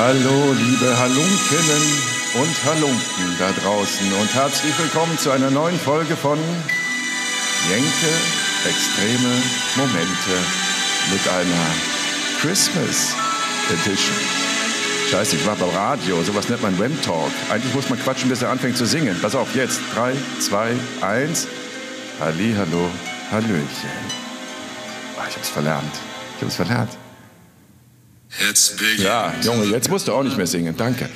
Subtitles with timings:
[0.00, 1.82] Hallo, liebe Halunkinnen
[2.34, 6.38] und Halunken da draußen und herzlich willkommen zu einer neuen Folge von
[7.68, 8.12] Jenke
[8.64, 9.34] Extreme
[9.74, 10.38] Momente
[11.10, 11.66] mit einer
[12.40, 13.16] Christmas
[13.72, 14.16] Edition.
[15.10, 17.32] Scheiße, ich war beim Radio, sowas nennt man Wem Talk.
[17.50, 19.18] Eigentlich muss man quatschen, bis er anfängt zu singen.
[19.20, 19.80] Pass auf, jetzt.
[19.96, 21.48] Drei, zwei, eins.
[22.20, 22.88] Halli, hallo,
[23.32, 23.90] Hallöchen.
[25.18, 25.92] Ah, ich hab's verlernt.
[26.36, 26.96] Ich hab's verlernt.
[28.98, 31.08] Ja, Junge, jetzt musst du auch nicht mehr singen, danke.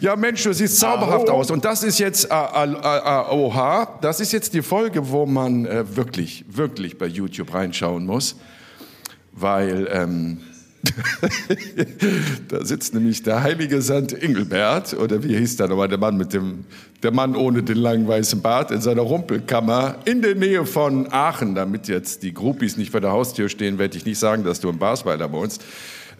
[0.00, 1.50] Ja, Mensch, du siehst zauberhaft aus.
[1.50, 5.96] Und das ist jetzt, äh, äh, oha, das ist jetzt die Folge, wo man äh,
[5.96, 8.36] wirklich, wirklich bei YouTube reinschauen muss.
[9.32, 10.38] Weil ähm,
[12.48, 16.32] da sitzt nämlich der heilige Sankt Ingelbert, oder wie hieß der nochmal, der Mann mit
[16.32, 16.64] dem,
[17.02, 21.54] der Mann ohne den langen weißen Bart in seiner Rumpelkammer in der Nähe von Aachen,
[21.54, 24.68] damit jetzt die Groupies nicht vor der Haustür stehen, werde ich nicht sagen, dass du
[24.68, 25.62] im Basweiler wohnst.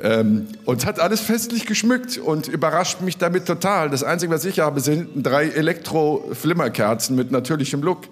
[0.03, 3.91] Ähm, und hat alles festlich geschmückt und überrascht mich damit total.
[3.91, 8.09] Das Einzige, was ich habe, sind drei Elektro-Flimmerkerzen mit natürlichem Look.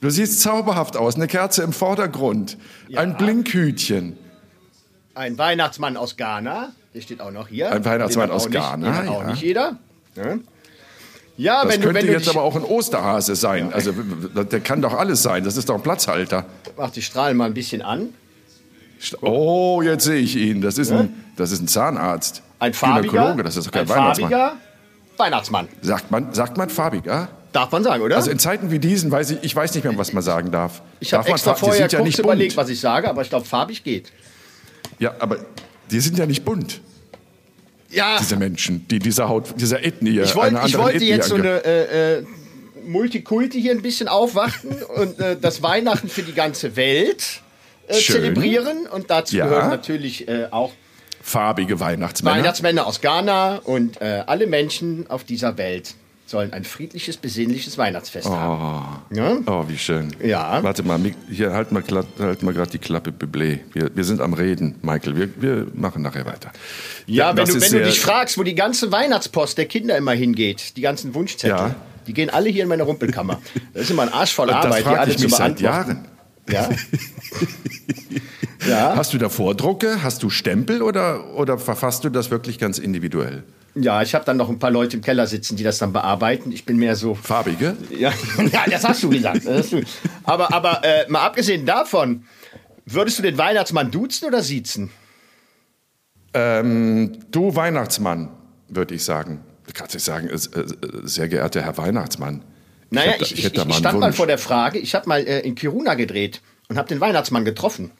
[0.00, 2.56] Du siehst zauberhaft aus, eine Kerze im Vordergrund,
[2.88, 3.00] Ja.
[3.00, 4.16] ein Blinkhütchen.
[5.14, 7.70] Ein Weihnachtsmann aus Ghana, der steht auch noch hier.
[7.72, 9.30] Ein Weihnachtsmann aus nicht, Ghana, auch ja.
[9.30, 9.78] nicht jeder.
[10.16, 10.36] Ja,
[11.36, 13.72] ja Das wenn du, könnte wenn du jetzt dich, aber auch ein Osterhase sein.
[13.72, 15.44] Also der kann doch alles sein.
[15.44, 16.46] Das ist doch ein Platzhalter.
[16.76, 18.10] mach die Strahlen mal ein bisschen an.
[19.20, 20.60] Oh, jetzt sehe ich ihn.
[20.60, 22.42] Das ist ein, das ist ein Zahnarzt.
[22.58, 24.30] Ein farbiger, Gynäkologe, das ist doch kein ein Weihnachtsmann.
[24.30, 24.56] farbiger
[25.16, 25.68] Weihnachtsmann.
[25.82, 27.28] Sagt man, sagt man farbiger?
[27.52, 28.16] Darf man sagen, oder?
[28.16, 30.82] Also in Zeiten wie diesen weiß ich, ich weiß nicht mehr, was man sagen darf.
[30.98, 33.84] ich habe extra vorher ja kurz nicht überlegt, was ich sage, aber ich glaube, farbig
[33.84, 34.10] geht.
[34.98, 35.38] Ja, aber
[35.90, 36.80] die sind ja nicht bunt,
[37.90, 41.36] Ja, diese Menschen, die dieser Haut, dieser Ethnie, ich, wollte, ich wollte Ethnie jetzt so
[41.36, 42.24] eine äh, äh,
[42.86, 47.40] Multikulti hier ein bisschen aufwachten und äh, das Weihnachten für die ganze Welt
[47.88, 48.86] äh, zelebrieren.
[48.86, 49.46] Und dazu Ja.
[49.46, 50.72] gehören natürlich äh, auch
[51.22, 52.36] farbige Weihnachtsmänner.
[52.36, 55.94] Weihnachtsmänner aus Ghana und äh, alle Menschen auf dieser Welt
[56.26, 59.02] sollen ein friedliches, besinnliches Weihnachtsfest haben.
[59.14, 59.36] Ja?
[59.46, 60.08] Oh, wie schön.
[60.22, 60.62] Ja.
[60.62, 60.98] Warte mal,
[61.30, 61.82] hier halt mal,
[62.18, 63.60] halt mal gerade die Klappe, Biblé.
[63.74, 65.16] Wir, wir sind am Reden, Michael.
[65.16, 66.50] Wir, wir machen nachher weiter.
[67.06, 70.12] Ja, wenn, das du, wenn du dich fragst, wo die ganze Weihnachtspost der Kinder immer
[70.12, 71.74] hingeht, die ganzen Wunschzettel, Ja.
[72.06, 73.40] die gehen alle hier in meine Rumpelkammer.
[73.74, 75.64] Das ist immer ein Arsch voll Arbeit, die alle ich zu mich seit beantworten.
[75.90, 76.08] Jahren.
[76.48, 76.68] Ja?
[78.68, 78.96] ja.
[78.96, 80.02] Hast du da Vordrucke?
[80.02, 83.44] Hast du Stempel oder, oder verfasst du das wirklich ganz individuell?
[83.74, 86.52] ja, ich habe dann noch ein paar Leute im Keller sitzen, die das dann bearbeiten.
[86.52, 87.76] Ich bin mehr so Farbige?
[87.90, 88.12] Ja,
[88.52, 89.46] ja das hast du gesagt.
[89.46, 89.82] Das hast du.
[90.24, 92.24] Aber, aber äh, mal abgesehen davon,
[92.86, 94.90] würdest du den Weihnachtsmann duzen oder siezen?
[96.32, 98.30] Ähm, du Weihnachtsmann,
[98.68, 99.40] würde ich sagen.
[99.72, 100.38] Kannst nicht sagen, äh, äh,
[101.04, 102.44] sehr geehrter Herr Weihnachtsmann.
[102.94, 104.16] Naja, ich, ich, ich, mal einen stand mal Wunsch.
[104.16, 107.90] vor der Frage, ich habe mal äh, in Kiruna gedreht und habe den Weihnachtsmann getroffen.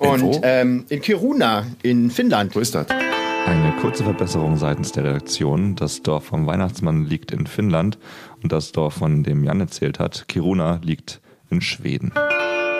[0.00, 0.40] In Und wo?
[0.42, 2.54] ähm, in Kiruna in Finnland.
[2.54, 2.86] Wo ist das?
[2.88, 5.76] Eine kurze Verbesserung seitens der Redaktion.
[5.76, 7.96] Das Dorf vom Weihnachtsmann liegt in Finnland
[8.42, 12.12] und das Dorf, von dem Jan erzählt hat, Kiruna, liegt in Schweden.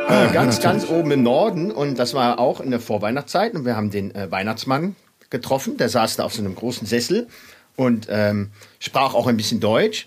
[0.08, 1.70] äh, ganz, ganz oben im Norden.
[1.70, 3.54] Und das war auch in der Vorweihnachtszeit.
[3.54, 4.97] Und wir haben den äh, Weihnachtsmann
[5.31, 5.76] getroffen.
[5.76, 7.28] Der saß da auf so einem großen Sessel
[7.76, 8.50] und ähm,
[8.81, 10.06] sprach auch ein bisschen Deutsch.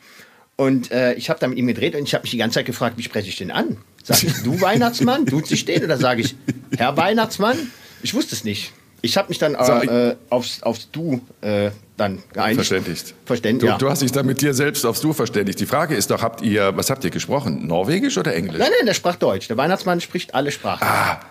[0.59, 2.65] Und äh, ich habe da mit ihm gedreht und ich habe mich die ganze Zeit
[2.65, 3.77] gefragt, wie spreche ich den an?
[4.03, 5.25] Sag ich du Weihnachtsmann?
[5.25, 5.85] Duzt sich den?
[5.85, 6.35] Oder sage ich
[6.77, 7.55] Herr Weihnachtsmann?
[8.03, 8.73] Ich wusste es nicht.
[9.01, 12.55] Ich habe mich dann ich- äh, aufs, aufs Du äh, dann geeinigt.
[12.55, 13.13] Verständigt.
[13.25, 13.77] Verständigt, Du, ja.
[13.77, 15.61] du hast dich da mit dir selbst aufs Du verständigt.
[15.61, 17.65] Die Frage ist doch, habt ihr, was habt ihr gesprochen?
[17.65, 18.59] Norwegisch oder Englisch?
[18.59, 19.47] Nein, nein, der sprach Deutsch.
[19.47, 20.85] Der Weihnachtsmann spricht alle Sprachen.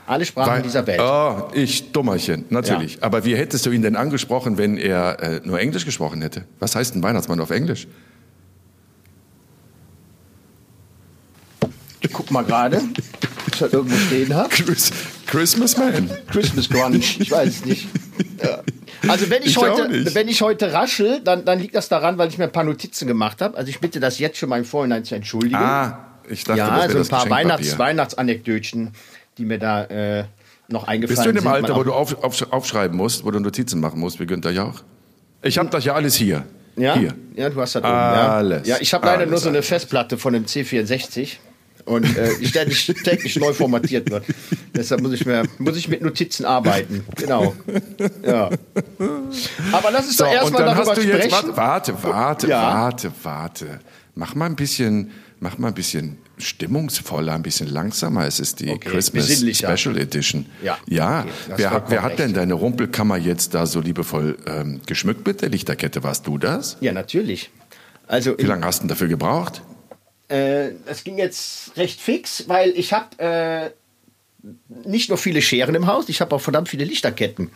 [0.06, 1.00] alle Sprachen Weil- dieser Welt.
[1.02, 3.02] Oh, ich Dummerchen, natürlich.
[3.02, 6.44] Aber wie hättest du ihn denn angesprochen, wenn er äh, nur Englisch gesprochen hätte?
[6.60, 7.86] Was heißt ein Weihnachtsmann auf Englisch?
[12.08, 14.48] Ich guck mal gerade, ob ich das irgendwo stehen habe.
[14.48, 14.90] Chris,
[15.26, 16.10] Christmas Man.
[16.30, 17.88] Christmas Crunch, ich weiß es nicht.
[18.42, 18.62] Ja.
[19.08, 22.28] Also wenn ich, Ich heute, wenn ich heute raschel, dann, dann liegt das daran, weil
[22.28, 23.56] ich mir ein paar Notizen gemacht habe.
[23.56, 25.56] Also ich bitte das jetzt schon mal im Vorhinein zu entschuldigen.
[25.56, 25.98] Ah,
[26.28, 27.30] ich dachte, ja, das so ein paar.
[27.30, 28.92] Weihnachts Weihnachtsanekdötchen,
[29.36, 30.24] die mir da äh,
[30.68, 31.52] noch eingefallen Bist du in dem sind.
[31.52, 34.82] Alter, wo du auf, auf, aufschreiben musst, wo du Notizen machen musst, wie Günther Jauch?
[35.42, 36.44] Ich habe das ja alles hier.
[36.76, 36.94] ja?
[36.94, 37.14] Hier.
[37.36, 37.92] ja, du hast das oben.
[37.92, 38.66] Ja, Alles.
[38.66, 39.68] ja ich habe leider Alles, nur so eine alles.
[39.68, 41.36] Festplatte von einem C64
[41.88, 44.24] und äh, die ständig, täglich neu formatiert wird.
[44.74, 47.04] Deshalb muss ich, mir, muss ich mit Notizen arbeiten.
[47.16, 47.54] Genau.
[48.24, 48.50] Ja.
[49.72, 51.56] Aber lass uns So, doch erstmal dann darüber hast du jetzt, sprechen.
[51.56, 52.62] warte, warte, warte, Ja.
[52.62, 53.80] warte, warte.
[54.14, 58.26] Mach mal ein bisschen, mach mal ein bisschen stimmungsvoller, ein bisschen langsamer.
[58.26, 59.26] Es ist die Okay, Christmas.
[59.56, 60.46] Special Edition.
[60.62, 61.20] Ja, Ja.
[61.22, 65.40] okay, wer, hat- wer hat denn deine Rumpelkammer jetzt da so liebevoll ähm, geschmückt mit
[65.42, 66.02] der Lichterkette?
[66.04, 66.76] Warst du das?
[66.80, 67.50] Ja, natürlich.
[68.06, 69.62] Also Wie lange hast du denn dafür gebraucht?
[70.28, 73.70] Äh, das ging jetzt recht fix, weil ich habe äh,
[74.84, 77.50] nicht nur viele Scheren im Haus, ich habe auch verdammt viele Lichterketten.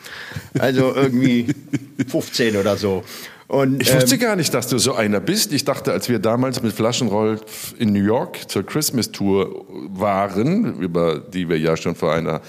[0.58, 1.54] Also irgendwie
[2.08, 3.04] 15 oder so.
[3.48, 5.52] Und, ich wusste ähm, gar nicht, dass du so einer bist.
[5.52, 7.38] Ich dachte, als wir damals mit Flaschenroll
[7.78, 12.40] in New York zur Christmas Tour waren, über die wir ja schon vor einer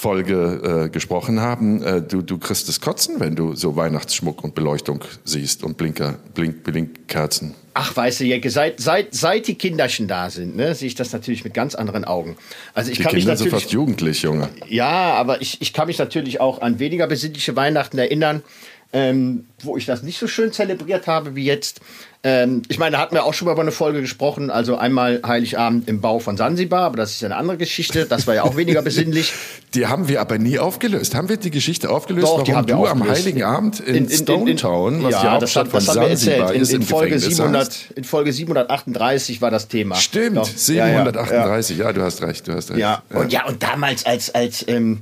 [0.00, 4.54] Folge äh, gesprochen haben, äh, du, du kriegst das Kotzen, wenn du so Weihnachtsschmuck und
[4.54, 7.54] Beleuchtung siehst und Blinker, Blink, Blinkkerzen.
[7.74, 11.12] Ach, weißt du, Jecke, seit, seit, seit die Kinderchen da sind, ne, sehe ich das
[11.12, 12.36] natürlich mit ganz anderen Augen.
[12.72, 14.48] Also ich die kann Kinder mich natürlich, sind fast jugendlich, Junge.
[14.68, 18.42] Ja, aber ich, ich kann mich natürlich auch an weniger besinnliche Weihnachten erinnern
[18.92, 21.80] ähm, wo ich das nicht so schön zelebriert habe wie jetzt.
[22.22, 24.50] Ähm, ich meine, da hatten wir auch schon mal über eine Folge gesprochen.
[24.50, 28.04] Also einmal Heiligabend im Bau von Sansibar, aber das ist eine andere Geschichte.
[28.04, 29.32] Das war ja auch weniger besinnlich.
[29.74, 31.14] Die haben wir aber nie aufgelöst.
[31.14, 32.90] Haben wir die Geschichte aufgelöst, Doch, warum du aufgelöst.
[32.90, 36.08] am Heiligen Abend in, in, in Stone Town, was ja, die Hauptstadt das, das von
[36.08, 39.94] Sansibar ist, in, Folge 700, in Folge 738 war das Thema.
[39.94, 40.46] Stimmt, Doch.
[40.46, 41.76] 738.
[41.78, 42.80] Ja, ja, ja, du hast recht, du hast recht.
[42.80, 44.98] Ja, und, ja, und damals als, als ähm,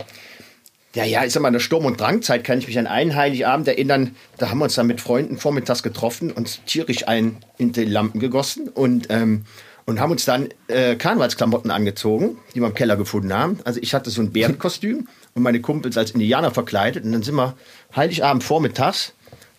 [0.94, 3.14] ja, ja, ich sag mal, in der Sturm- und Drangzeit kann ich mich an einen
[3.14, 4.16] Heiligabend erinnern.
[4.38, 8.20] Da haben wir uns dann mit Freunden vormittags getroffen und tierisch ein in die Lampen
[8.20, 9.44] gegossen und, ähm,
[9.84, 13.58] und haben uns dann äh, Karnevalsklamotten angezogen, die wir im Keller gefunden haben.
[13.64, 17.04] Also ich hatte so ein Bärenkostüm und meine Kumpels als Indianer verkleidet.
[17.04, 17.54] Und dann sind wir
[17.94, 19.12] Heiligabend vormittags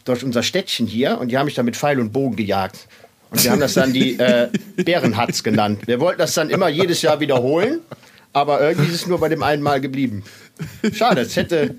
[0.06, 2.88] durch unser Städtchen hier und die haben mich dann mit Pfeil und Bogen gejagt.
[3.30, 5.82] Und wir haben das dann die äh, Bärenhatz genannt.
[5.86, 7.82] Wir wollten das dann immer jedes Jahr wiederholen,
[8.34, 10.24] aber irgendwie ist es nur bei dem einen Mal geblieben.
[10.94, 11.76] Schade, es hätte,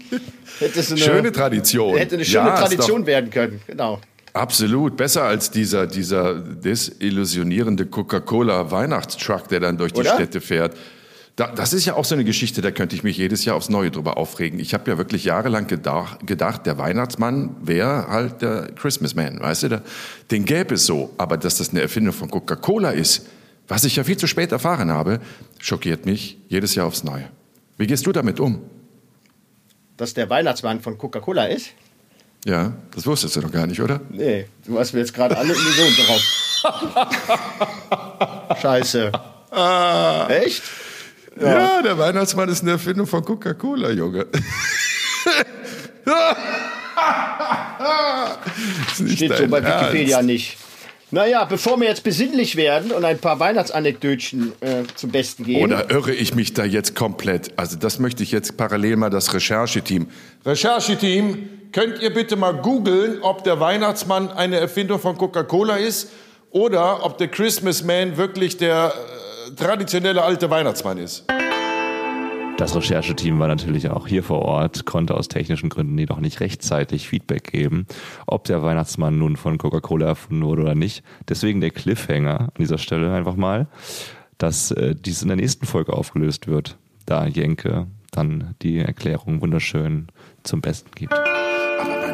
[0.58, 1.96] hätte es eine schöne Tradition.
[1.96, 4.00] Hätte eine schöne ja, Tradition werden können, genau.
[4.32, 10.14] Absolut, besser als dieser, dieser desillusionierende Coca-Cola-Weihnachtstruck, der dann durch die Oder?
[10.14, 10.76] Städte fährt.
[11.36, 13.70] Da, das ist ja auch so eine Geschichte, da könnte ich mich jedes Jahr aufs
[13.70, 14.60] Neue drüber aufregen.
[14.60, 19.64] Ich habe ja wirklich jahrelang gedacht, gedacht der Weihnachtsmann wäre halt der Christmas Man, weißt
[19.64, 19.68] du?
[19.68, 19.82] Der,
[20.30, 23.26] den gäbe es so, aber dass das eine Erfindung von Coca-Cola ist,
[23.68, 25.20] was ich ja viel zu spät erfahren habe,
[25.58, 27.30] schockiert mich jedes Jahr aufs Neue.
[27.80, 28.60] Wie gehst du damit um?
[29.96, 31.70] Dass der Weihnachtsmann von Coca-Cola ist?
[32.44, 34.02] Ja, das wusstest du doch gar nicht, oder?
[34.10, 36.20] Nee, du hast mir jetzt gerade alle Illusionen drauf.
[38.60, 39.10] Scheiße.
[39.50, 40.26] Ah.
[40.28, 40.62] Echt?
[41.40, 41.46] Ja.
[41.46, 41.80] ja.
[41.80, 44.26] der Weihnachtsmann ist eine Erfindung von Coca-Cola, Junge.
[49.06, 50.26] Steht so bei Wikipedia Ernst.
[50.26, 50.58] nicht.
[51.12, 55.64] Naja, bevor wir jetzt besinnlich werden und ein paar Weihnachtsanekdötchen äh, zum Besten geben.
[55.64, 57.50] Oder irre ich mich da jetzt komplett?
[57.56, 60.06] Also das möchte ich jetzt parallel mal das Rechercheteam.
[60.46, 66.10] Rechercheteam, könnt ihr bitte mal googeln, ob der Weihnachtsmann eine Erfindung von Coca-Cola ist
[66.50, 68.92] oder ob der Christmas Man wirklich der
[69.48, 71.24] äh, traditionelle alte Weihnachtsmann ist?
[72.60, 77.08] Das Rechercheteam war natürlich auch hier vor Ort, konnte aus technischen Gründen jedoch nicht rechtzeitig
[77.08, 77.86] Feedback geben,
[78.26, 81.02] ob der Weihnachtsmann nun von Coca-Cola erfunden wurde oder nicht.
[81.26, 83.66] Deswegen der Cliffhanger an dieser Stelle einfach mal,
[84.36, 86.76] dass äh, dies in der nächsten Folge aufgelöst wird,
[87.06, 90.08] da Jenke dann die Erklärung wunderschön
[90.42, 91.18] zum Besten gibt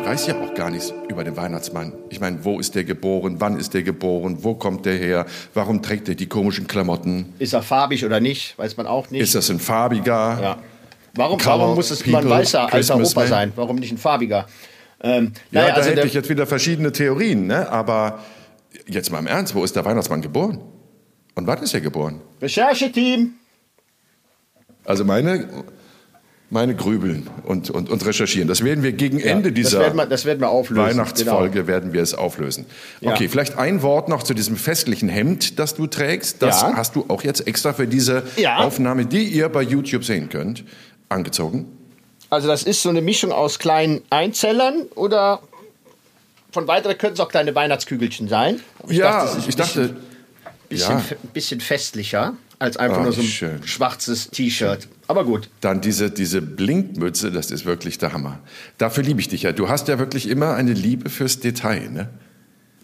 [0.07, 1.93] weiß ja auch gar nichts über den Weihnachtsmann.
[2.11, 3.37] Ich meine, wo ist der geboren?
[3.41, 4.39] Wann ist der geboren?
[4.43, 5.27] Wo kommt der her?
[5.53, 7.35] Warum trägt er die komischen Klamotten?
[7.41, 8.57] Ist er farbig oder nicht?
[8.57, 9.21] Weiß man auch nicht.
[9.21, 10.39] Ist das ein farbiger?
[10.41, 10.59] Ja.
[11.15, 13.53] Warum, warum muss es people, ein weißer alter Opa sein?
[13.57, 14.47] Warum nicht ein farbiger?
[15.01, 17.69] Ähm, naja, ja, da also hätte ich jetzt wieder verschiedene Theorien, ne?
[17.69, 18.21] aber
[18.87, 20.61] jetzt mal im Ernst, wo ist der Weihnachtsmann geboren?
[21.35, 22.21] Und wann ist er geboren?
[22.41, 23.35] Rechercheteam!
[24.85, 25.65] Also meine
[26.49, 28.47] meine Grübeln und, und, und recherchieren.
[28.47, 30.85] Das werden wir gegen ja, Ende dieser das werden wir, das werden wir auflösen.
[30.85, 31.67] Weihnachtsfolge genau.
[31.67, 32.67] werden wir es auflösen.
[33.03, 33.31] Okay, ja.
[33.31, 36.43] vielleicht ein Wort noch zu diesem festlichen Hemd, das du trägst.
[36.43, 36.75] Das ja.
[36.77, 38.23] hast du auch jetzt extra für diese
[38.59, 40.65] Aufnahme, die ihr bei YouTube sehen könnt,
[41.09, 41.67] angezogen.
[42.31, 45.41] Also das ist so eine Mischung aus kleinen Einzellern oder
[46.53, 48.61] von weiteren können es auch kleine Weihnachtskügelchen sein.
[48.89, 49.97] Ich ja, dachte, ich dachte,
[50.69, 53.63] bisschen, bisschen festlicher als einfach oh, nur so ein schön.
[53.65, 54.89] schwarzes T-Shirt.
[55.09, 55.49] Aber gut.
[55.61, 58.41] Dann diese, diese Blinkmütze, das ist wirklich der Hammer.
[58.79, 59.53] Dafür liebe ich dich ja.
[59.53, 62.09] Du hast ja wirklich immer eine Liebe fürs Detail, ne?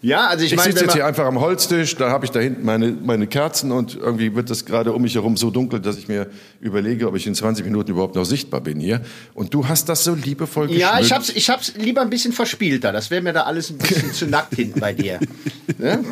[0.03, 0.69] Ja, also ich, ich meine.
[0.69, 3.71] Ich sitze jetzt hier einfach am Holztisch, da habe ich da hinten meine, meine Kerzen
[3.71, 6.27] und irgendwie wird das gerade um mich herum so dunkel, dass ich mir
[6.59, 9.01] überlege, ob ich in 20 Minuten überhaupt noch sichtbar bin hier.
[9.33, 10.81] Und du hast das so liebevoll geschmückt.
[10.81, 12.91] Ja, ich hab's, ich hab's lieber ein bisschen verspielter.
[12.91, 15.19] Das wäre mir da alles ein bisschen zu nackt hinten bei dir.
[15.77, 16.03] Ne?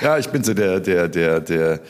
[0.00, 1.80] Ja, ich bin so der, der, der, der,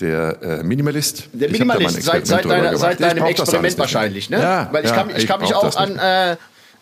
[0.00, 1.28] der äh, Minimalist.
[1.32, 4.40] Der Minimalist, seit, seit, deiner, seit deinem Experiment wahrscheinlich, ne?
[4.40, 6.36] Ja, Weil ich ja, kann, ich, kann mich auch an, äh,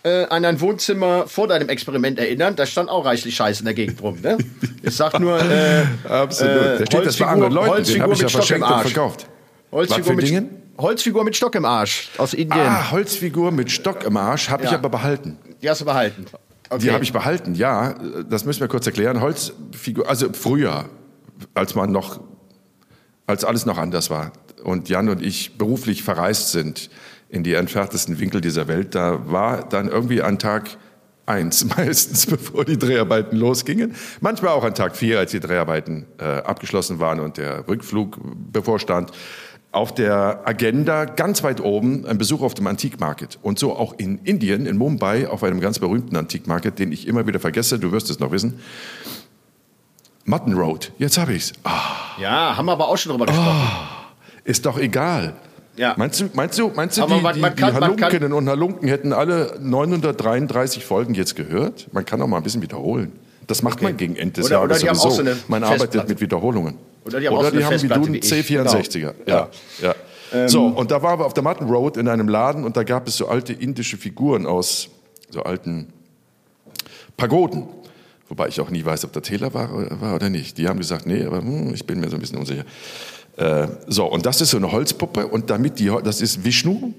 [0.07, 2.55] äh, an ein Wohnzimmer vor deinem Experiment erinnern.
[2.57, 4.39] Da stand auch reichlich Scheiße in der Gegend rum, ne?
[4.83, 6.57] Ich sag nur, äh, Absolut.
[6.57, 9.27] Äh, da steht das bei anderen Leuten, Holzfigur den habe ich ja verschenkt und verkauft.
[9.73, 10.63] Holzfigur mit, Dingen?
[10.79, 12.61] Holzfigur mit Stock im Arsch aus Indien.
[12.61, 14.71] Ah, Holzfigur mit Stock im Arsch habe ja.
[14.71, 15.39] ich aber behalten.
[15.61, 16.27] Die hast du behalten.
[16.69, 16.83] Okay.
[16.83, 17.95] Die habe ich behalten, ja.
[18.29, 19.21] Das müssen wir kurz erklären.
[19.21, 20.87] Holzfigur, also früher,
[21.55, 22.21] als man noch
[23.27, 24.33] als alles noch anders war.
[24.63, 26.91] und Jan und ich beruflich verreist sind
[27.29, 30.77] in die entferntesten Winkel dieser Welt, da war dann irgendwie an Tag
[31.27, 33.95] eins meistens, bevor die Dreharbeiten losgingen.
[34.21, 38.19] Manchmal auch an Tag vier, als die Dreharbeiten äh, abgeschlossen waren und der Rückflug
[38.53, 39.13] bevorstand.
[39.73, 43.39] Auf der Agenda ganz weit oben ein Besuch auf dem Antikmarket.
[43.43, 47.27] Und so auch in Indien, in Mumbai, auf einem ganz berühmten Antikmarket, den ich immer
[47.27, 48.61] wieder vergesse, du wirst es noch wissen.
[50.27, 51.53] Mutton Road, jetzt habe ich's.
[51.65, 51.81] Ah.
[52.21, 53.57] Ja, haben wir aber auch schon drüber gesprochen.
[53.63, 55.35] Oh, ist doch egal.
[55.77, 55.95] Ja.
[55.97, 58.49] Meinst du, meinst du, meinst du Aber die, man- die, man kann- die Halunkinnen und
[58.49, 61.89] Halunken hätten alle 933 Folgen jetzt gehört?
[61.93, 63.13] Man kann auch mal ein bisschen wiederholen.
[63.47, 65.09] Das macht man gegen Ende des Oder- Jahres oder die haben sowieso.
[65.09, 66.75] auch so eine man arbeitet mit Wiederholungen.
[67.05, 68.25] Oder die haben auch so eine wie du einen wie ich.
[68.33, 68.91] C64er.
[68.99, 69.13] Genau.
[69.27, 69.49] Ja.
[69.83, 69.95] Ja.
[70.33, 70.49] Ähm.
[70.49, 73.07] so, und da waren wir auf der Mutton Road in einem Laden und da gab
[73.07, 74.89] es so alte indische Figuren aus
[75.31, 75.93] so alten
[77.17, 77.69] Pagoden.
[78.29, 80.59] Wobei ich auch nie weiß, ob der Täler war, war oder nicht.
[80.59, 82.65] Die haben gesagt, nee, aber hm, ich bin mir so ein bisschen unsicher.
[83.37, 86.95] Äh, so, und das ist so eine Holzpuppe und damit die, das ist Vishnu,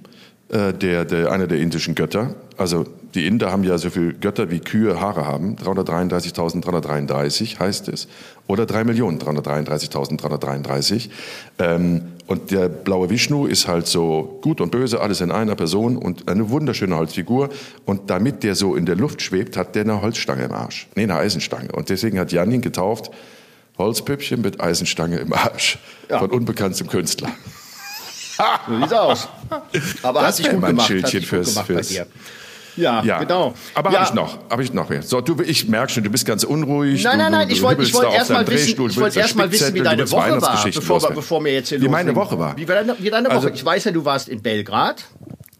[0.49, 2.35] äh, der, der, einer der indischen Götter.
[2.55, 5.57] Also die Inder haben ja so viele Götter wie Kühe Haare haben.
[5.57, 8.07] 333.333 heißt es.
[8.47, 11.09] Oder 3.333.333.
[11.59, 15.97] Ähm, und der blaue Vishnu ist halt so gut und böse, alles in einer Person
[15.97, 17.49] und eine wunderschöne Holzfigur.
[17.85, 20.87] Und damit der so in der Luft schwebt, hat der eine Holzstange im Arsch.
[20.95, 21.71] Nee, eine Eisenstange.
[21.71, 23.11] Und deswegen hat Jan ihn getauft,
[23.77, 25.79] Holzpüppchen mit Eisenstange im Arsch.
[26.09, 26.19] Ja.
[26.19, 27.29] Von unbekanntem Künstler.
[28.67, 29.27] So sieht's aus.
[30.03, 30.81] Aber Das hat sich gut ein gemacht.
[30.81, 32.05] hat Schildchen fürs- gemacht bei fürs- dir.
[32.77, 33.53] Ja, Ja, genau.
[33.73, 33.99] Aber ja.
[33.99, 35.01] habe ich noch, habe ich noch mehr.
[35.01, 37.03] So, du, ich merke schon, du bist ganz unruhig.
[37.03, 38.89] Nein, nein, nein, du, ich du wollte ich wollte da auf erst mal deinem wissen,
[38.89, 41.81] ich da erst mal wissen, wie deine Woche war, bevor wir, bevor wir jetzt hier
[41.81, 42.15] Wie meine.
[42.15, 42.55] Woche war.
[42.55, 43.35] Wie deine, wie deine Woche?
[43.35, 45.03] Also- ich weiß ja, du warst in Belgrad.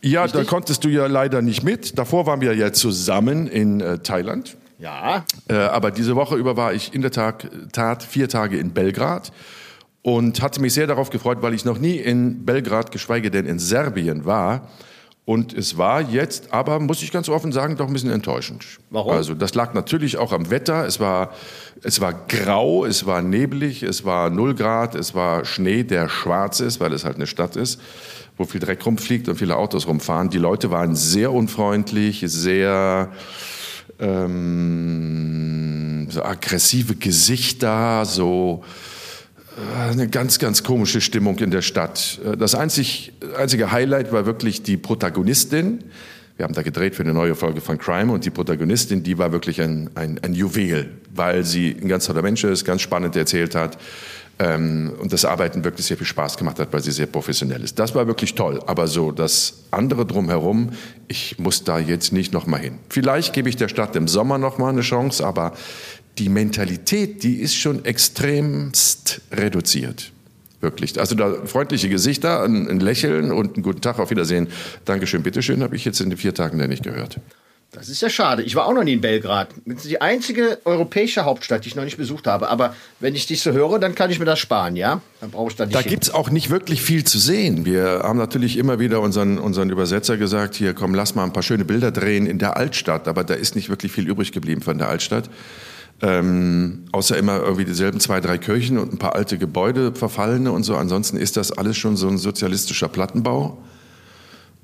[0.02, 1.98] Ja, da konntest du ja leider nicht mit.
[1.98, 4.56] Davor waren wir ja zusammen in äh, Thailand.
[4.80, 5.26] Ja.
[5.50, 9.32] Äh, aber diese Woche über war ich in der Tat, Tat vier Tage in Belgrad
[10.04, 13.60] und hatte mich sehr darauf gefreut, weil ich noch nie in Belgrad, geschweige denn in
[13.60, 14.70] Serbien war.
[15.28, 18.64] Und es war jetzt, aber muss ich ganz offen sagen, doch ein bisschen enttäuschend.
[18.90, 19.12] Warum?
[19.12, 20.88] Also das lag natürlich auch am Wetter.
[20.88, 21.34] Es war,
[21.84, 26.62] es war grau, es war neblig, es war 0 Grad, es war Schnee, der schwarz
[26.62, 27.82] ist, weil es halt eine Stadt ist,
[28.38, 30.30] wo viel Dreck rumfliegt und viele Autos rumfahren.
[30.30, 33.12] Die Leute waren sehr unfreundlich, sehr
[34.00, 38.64] ähm, so aggressive Gesichter, so
[39.90, 42.20] eine ganz, ganz komische Stimmung in der Stadt.
[42.24, 45.84] Äh, Das einzig, einzige Highlight war wirklich die Protagonistin.
[46.38, 49.32] Wir haben da gedreht für eine neue Folge von Crime und die Protagonistin, die war
[49.32, 53.56] wirklich ein, ein, ein Juwel, weil sie ein ganz toller Mensch ist, ganz spannend erzählt
[53.56, 53.80] hat
[54.38, 57.80] ähm, und das Arbeiten wirklich sehr viel Spaß gemacht hat, weil sie sehr professionell ist.
[57.80, 60.74] Das war wirklich toll, aber so das andere drumherum,
[61.08, 62.78] ich muss da jetzt nicht noch mal hin.
[62.90, 65.54] Vielleicht gebe ich der Stadt im Sommer noch mal eine Chance, aber
[66.20, 70.12] die Mentalität, die ist schon extremst reduziert.
[70.60, 71.00] Wirklich.
[71.00, 74.48] Also da freundliche Gesichter, ein, ein Lächeln und einen guten Tag, auf Wiedersehen.
[74.86, 77.20] Dankeschön, bitteschön, habe ich jetzt in den vier Tagen da nicht gehört.
[77.74, 78.42] Das ist ja schade.
[78.44, 79.50] Ich war auch noch nie in Belgrad.
[79.66, 82.50] Das ist die einzige europäische Hauptstadt, die ich noch nicht besucht habe.
[82.50, 85.02] Aber wenn ich dich so höre, dann kann ich mir das sparen, ja?
[85.20, 85.90] Dann brauche ich da nicht Da hin.
[85.92, 87.66] gibt's auch nicht wirklich viel zu sehen.
[87.66, 91.44] Wir haben natürlich immer wieder unseren, unseren Übersetzer gesagt, hier komm, lass mal ein paar
[91.44, 93.08] schöne Bilder drehen in der Altstadt.
[93.08, 95.30] Aber da ist nicht wirklich viel übrig geblieben von der Altstadt.
[96.00, 100.64] Ähm, außer immer irgendwie dieselben zwei, drei Kirchen und ein paar alte Gebäude, verfallene und
[100.64, 100.76] so.
[100.76, 103.58] Ansonsten ist das alles schon so ein sozialistischer Plattenbau.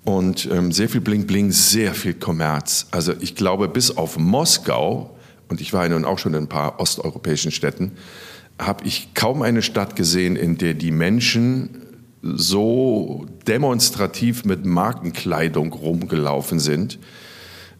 [0.04, 2.88] Und ähm, sehr viel Bling Bling, sehr viel Kommerz.
[2.92, 5.18] Also ich glaube, bis auf Moskau,
[5.50, 7.94] und ich war ja nun auch schon in ein paar osteuropäischen Städten,
[8.60, 11.82] habe ich kaum eine Stadt gesehen, in der die Menschen
[12.22, 17.00] so demonstrativ mit Markenkleidung rumgelaufen sind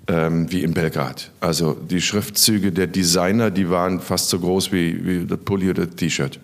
[0.08, 1.32] ähm, wie in Belgrad.
[1.40, 5.86] Also die Schriftzüge der Designer, die waren fast so groß wie, wie das Pulli oder
[5.86, 6.40] das T-Shirt.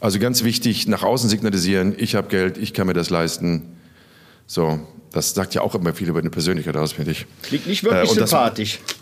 [0.00, 3.62] Also ganz wichtig, nach außen signalisieren, ich habe Geld, ich kann mir das leisten.
[4.46, 4.80] So,
[5.12, 7.26] das sagt ja auch immer viel über eine Persönlichkeit aus, finde ich.
[7.42, 8.76] Klingt nicht wirklich Äh, das- sympathisch.
[8.76, 8.99] Äh,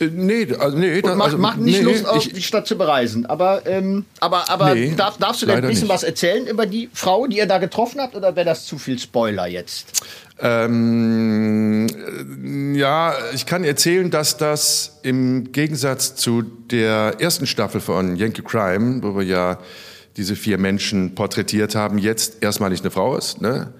[0.00, 2.76] nee, also, nee, das- macht, also, macht nicht nee, Lust, auf ich, die Stadt zu
[2.78, 3.26] bereisen.
[3.26, 5.92] Aber, ähm, aber, aber Nee, darf, darfst du denn ein bisschen nicht.
[5.92, 8.14] was erzählen über die Frau, die ihr da getroffen habt?
[8.16, 10.02] Oder wäre das zu viel Spoiler jetzt?
[10.42, 11.86] Ähm,
[12.74, 18.42] äh, ja, ich kann erzählen, dass das im Gegensatz zu der ersten Staffel von Yankee
[18.42, 19.58] Crime, wo wir ja
[20.16, 23.72] diese vier Menschen porträtiert haben, jetzt erstmalig eine Frau ist, ne?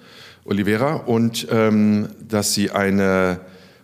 [0.45, 3.39] Olivera, und ähm, dass sie eine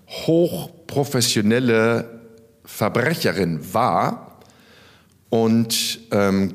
[0.10, 2.16] hochprofessionelle
[2.67, 4.38] Verbrecherin war
[5.29, 6.53] und ähm,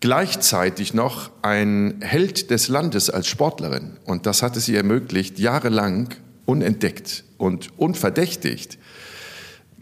[0.00, 3.98] gleichzeitig noch ein Held des Landes als Sportlerin.
[4.04, 6.14] Und das hat es ihr ermöglicht, jahrelang
[6.46, 8.78] unentdeckt und unverdächtigt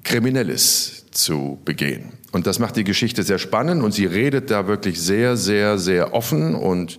[0.03, 2.13] Kriminelles zu begehen.
[2.33, 6.15] Und das macht die Geschichte sehr spannend und sie redet da wirklich sehr, sehr, sehr
[6.15, 6.99] offen und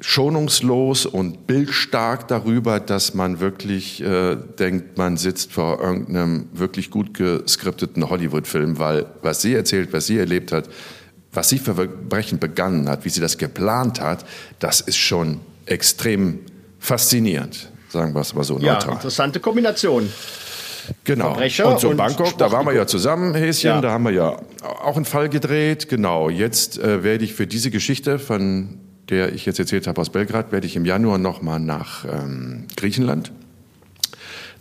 [0.00, 7.14] schonungslos und bildstark darüber, dass man wirklich äh, denkt, man sitzt vor irgendeinem wirklich gut
[7.14, 10.68] geskripteten Hollywood-Film, weil was sie erzählt, was sie erlebt hat,
[11.32, 14.24] was sie für Verbrechen begangen hat, wie sie das geplant hat,
[14.58, 16.40] das ist schon extrem
[16.78, 18.94] faszinierend, sagen wir es mal so ja, neutral.
[18.94, 20.08] Interessante Kombination.
[21.04, 21.26] Genau.
[21.26, 23.80] Verbrecher und zu und Bangkok, da waren wir ja zusammen, Häschen, Ja.
[23.80, 24.36] da haben wir ja
[24.82, 25.88] auch einen Fall gedreht.
[25.88, 28.80] Genau, jetzt äh, werde ich für diese Geschichte, von
[29.10, 33.32] der ich jetzt erzählt habe aus Belgrad, werde ich im Januar nochmal nach ähm, Griechenland,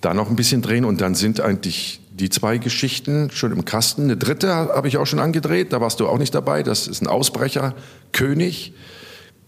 [0.02, 4.04] da noch ein bisschen drehen und dann sind eigentlich die zwei Geschichten schon im Kasten.
[4.04, 6.64] Eine dritte habe ich auch schon angedreht, da warst du auch nicht dabei.
[6.64, 7.76] Das ist ein Ausbrecher,
[8.12, 8.74] König,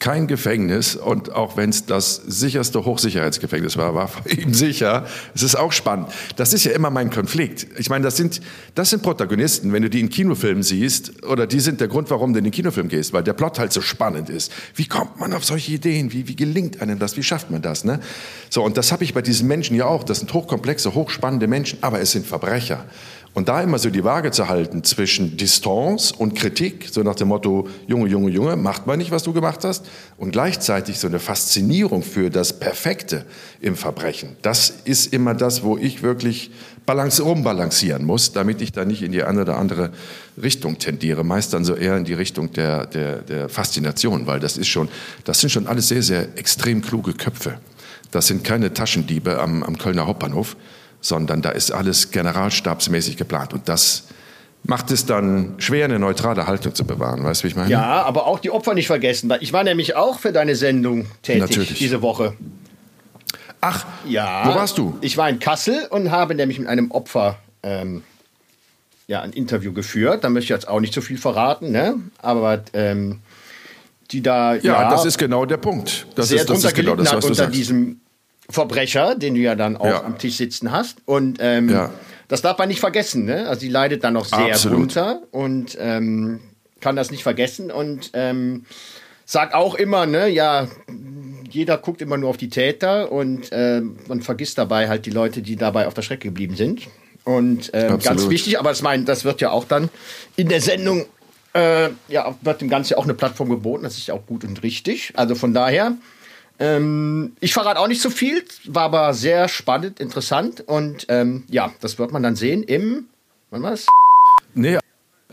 [0.02, 5.06] kein Gefängnis und auch wenn es das sicherste Hochsicherheitsgefängnis war, war ihn sicher.
[5.36, 6.08] Es ist auch spannend.
[6.36, 7.68] Das ist ja immer mein Konflikt.
[7.78, 8.42] Ich meine, das sind,
[8.74, 12.34] das sind Protagonisten, wenn du die in Kinofilmen siehst, oder die sind der Grund, warum
[12.34, 14.52] du in den Kinofilm gehst, weil der Plot halt so spannend ist.
[14.74, 16.12] Wie kommt man auf solche Ideen?
[16.12, 17.16] Wie, wie gelingt einem das?
[17.16, 17.84] Wie schafft man das?
[17.84, 18.00] Ne?
[18.50, 20.04] So, und das habe ich bei diesen Menschen ja auch.
[20.04, 22.86] Das sind hochkomplexe, hochspannende Menschen, aber es sind Verbrecher.
[23.34, 27.30] Und da immer so die Waage zu halten zwischen Distanz und Kritik, so nach dem
[27.30, 29.86] Motto, Junge, Junge, Junge, macht man nicht, was du gemacht hast,
[30.18, 33.26] und gleichzeitig so eine Faszinierung für das Perfekte
[33.62, 34.36] im Verbrechen.
[34.42, 36.52] Das ist immer das, wo ich wirklich
[36.86, 39.92] balance, rumbalancieren muss, damit ich da nicht in die eine oder andere
[40.42, 41.24] Richtung tendiere.
[41.24, 44.90] Meist dann so eher in die Richtung der, der, der Faszination, weil das ist schon,
[45.24, 47.60] das sind schon alles sehr, sehr extrem kluge Köpfe.
[48.12, 50.58] Das sind keine Taschendiebe am, am Kölner Hauptbahnhof,
[51.02, 53.54] sondern da ist alles generalstabsmäßig geplant.
[53.54, 54.04] Und das
[54.64, 57.24] macht es dann schwer, eine neutrale Haltung zu bewahren.
[57.24, 57.70] Weißt du, wie ich meine?
[57.70, 59.30] Ja, aber auch die Opfer nicht vergessen.
[59.30, 61.80] weil Ich war nämlich auch für deine Sendung tätig Natürlich.
[61.80, 62.34] diese Woche.
[63.60, 64.44] Ach, Ja.
[64.46, 64.98] wo warst du?
[65.02, 68.02] Ich war in Kassel und habe nämlich mit einem Opfer ähm,
[69.08, 70.24] ja, ein Interview geführt.
[70.24, 71.96] Da möchte ich jetzt auch nicht so viel verraten, ne?
[72.20, 73.20] Aber ähm,
[74.12, 76.08] die da Ja, das ist genau der Punkt.
[76.16, 77.56] Das sehr ist, das ist genau das, hat was du unter sagst.
[77.56, 78.01] diesem
[78.52, 80.04] Verbrecher, den du ja dann auch Ja.
[80.04, 80.98] am Tisch sitzen hast.
[81.06, 81.92] Und ähm, Ja.
[82.28, 83.26] das darf man nicht vergessen.
[83.26, 83.48] Ne?
[83.48, 84.80] Also die leidet dann noch sehr Absolut.
[84.80, 86.40] drunter und ähm,
[86.80, 88.66] kann das nicht vergessen und ähm,
[89.26, 90.68] sagt auch immer, ne, ja,
[91.50, 95.42] jeder guckt immer nur auf die Täter und ähm, man vergisst dabei halt die Leute,
[95.42, 96.82] die dabei auf der Strecke geblieben sind.
[97.24, 99.90] Und ähm, ganz wichtig, aber das, mein, das wird ja auch dann
[100.38, 101.06] in der Sendung,
[101.54, 103.84] äh, ja, wird dem Ganzen ja auch eine Plattform geboten.
[103.84, 105.14] Das ist ja auch gut und richtig.
[105.16, 105.94] Also von daher,
[106.62, 111.74] ähm, ich verrate auch nicht so viel, war aber sehr spannend, interessant und ähm, ja,
[111.82, 113.08] das wird man dann sehen im,
[113.50, 113.88] wann war's?
[114.54, 114.78] Nee,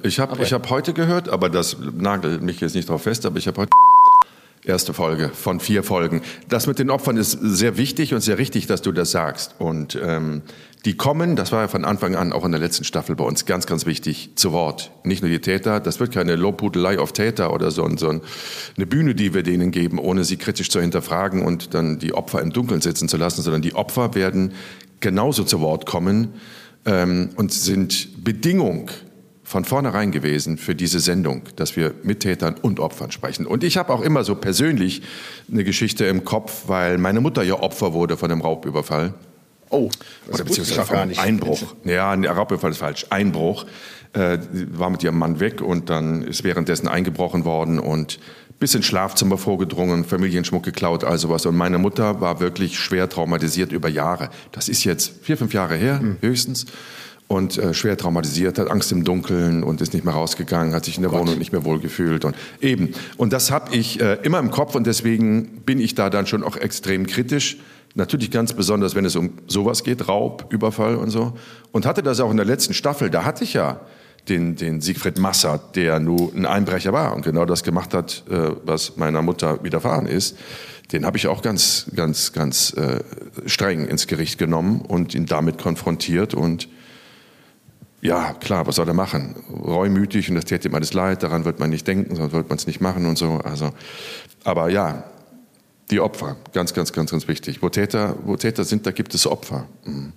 [0.03, 3.37] ich habe ich hab heute gehört, aber das nagelt mich jetzt nicht drauf fest, aber
[3.37, 3.71] ich habe heute
[4.65, 6.23] erste Folge von vier Folgen.
[6.49, 9.55] Das mit den Opfern ist sehr wichtig und sehr richtig, dass du das sagst.
[9.59, 10.43] Und ähm,
[10.85, 13.47] die kommen, das war ja von Anfang an auch in der letzten Staffel bei uns
[13.47, 14.93] ganz, ganz wichtig, zu Wort.
[15.03, 19.15] Nicht nur die Täter, das wird keine Lobhudelei auf Täter oder so, so eine Bühne,
[19.15, 22.81] die wir denen geben, ohne sie kritisch zu hinterfragen und dann die Opfer im Dunkeln
[22.81, 24.53] sitzen zu lassen, sondern die Opfer werden
[25.01, 26.35] genauso zu Wort kommen
[26.85, 28.91] ähm, und sind Bedingung
[29.49, 33.47] von vornherein gewesen für diese Sendung, dass wir mit Tätern und Opfern sprechen.
[33.47, 35.03] Und ich habe auch immer so persönlich
[35.51, 39.15] eine Geschichte im Kopf, weil meine Mutter ja Opfer wurde von einem Raubüberfall.
[39.71, 39.91] Oh,
[40.33, 41.21] Oder beziehungsweise gar nicht.
[41.21, 41.75] Einbruch.
[41.85, 43.07] Ja, ein Raubüberfall ist falsch.
[43.11, 43.67] Einbruch.
[44.15, 44.39] Äh,
[44.73, 48.19] war mit ihrem Mann weg und dann ist währenddessen eingebrochen worden und
[48.59, 51.45] bis ins Schlafzimmer vorgedrungen, Familienschmuck geklaut, all sowas.
[51.45, 54.31] Und meine Mutter war wirklich schwer traumatisiert über Jahre.
[54.51, 56.17] Das ist jetzt vier, fünf Jahre her, Hm.
[56.23, 56.65] höchstens.
[57.29, 60.97] Und äh, schwer traumatisiert, hat Angst im Dunkeln und ist nicht mehr rausgegangen, hat sich
[60.97, 62.25] in der Wohnung nicht mehr wohl gefühlt.
[62.25, 62.95] Und eben.
[63.19, 66.43] Und das habe ich äh, immer im Kopf und deswegen bin ich da dann schon
[66.43, 67.59] auch extrem kritisch.
[67.99, 71.33] Natürlich ganz besonders, wenn es um sowas geht, Raub, Überfall und so.
[71.73, 73.81] Und hatte das auch in der letzten Staffel, da hatte ich ja
[74.29, 78.53] den, den Siegfried Massert, der nur ein Einbrecher war und genau das gemacht hat, äh,
[78.65, 80.39] was meiner Mutter widerfahren ist.
[80.93, 83.03] Den habe ich auch ganz, ganz, ganz äh,
[83.47, 86.69] streng ins Gericht genommen und ihn damit konfrontiert und
[88.01, 89.35] ja, klar, was soll er machen?
[89.51, 92.59] Reumütig und das täte ihm alles leid, daran wird man nicht denken, sonst wird man
[92.59, 93.41] es nicht machen und so.
[93.43, 93.73] Also,
[94.45, 95.03] aber ja,
[95.91, 97.63] die Opfer, ganz, ganz, ganz, ganz wichtig.
[97.63, 99.67] Wo Täter, wo Täter sind, da gibt es Opfer.
[99.85, 100.13] Mhm.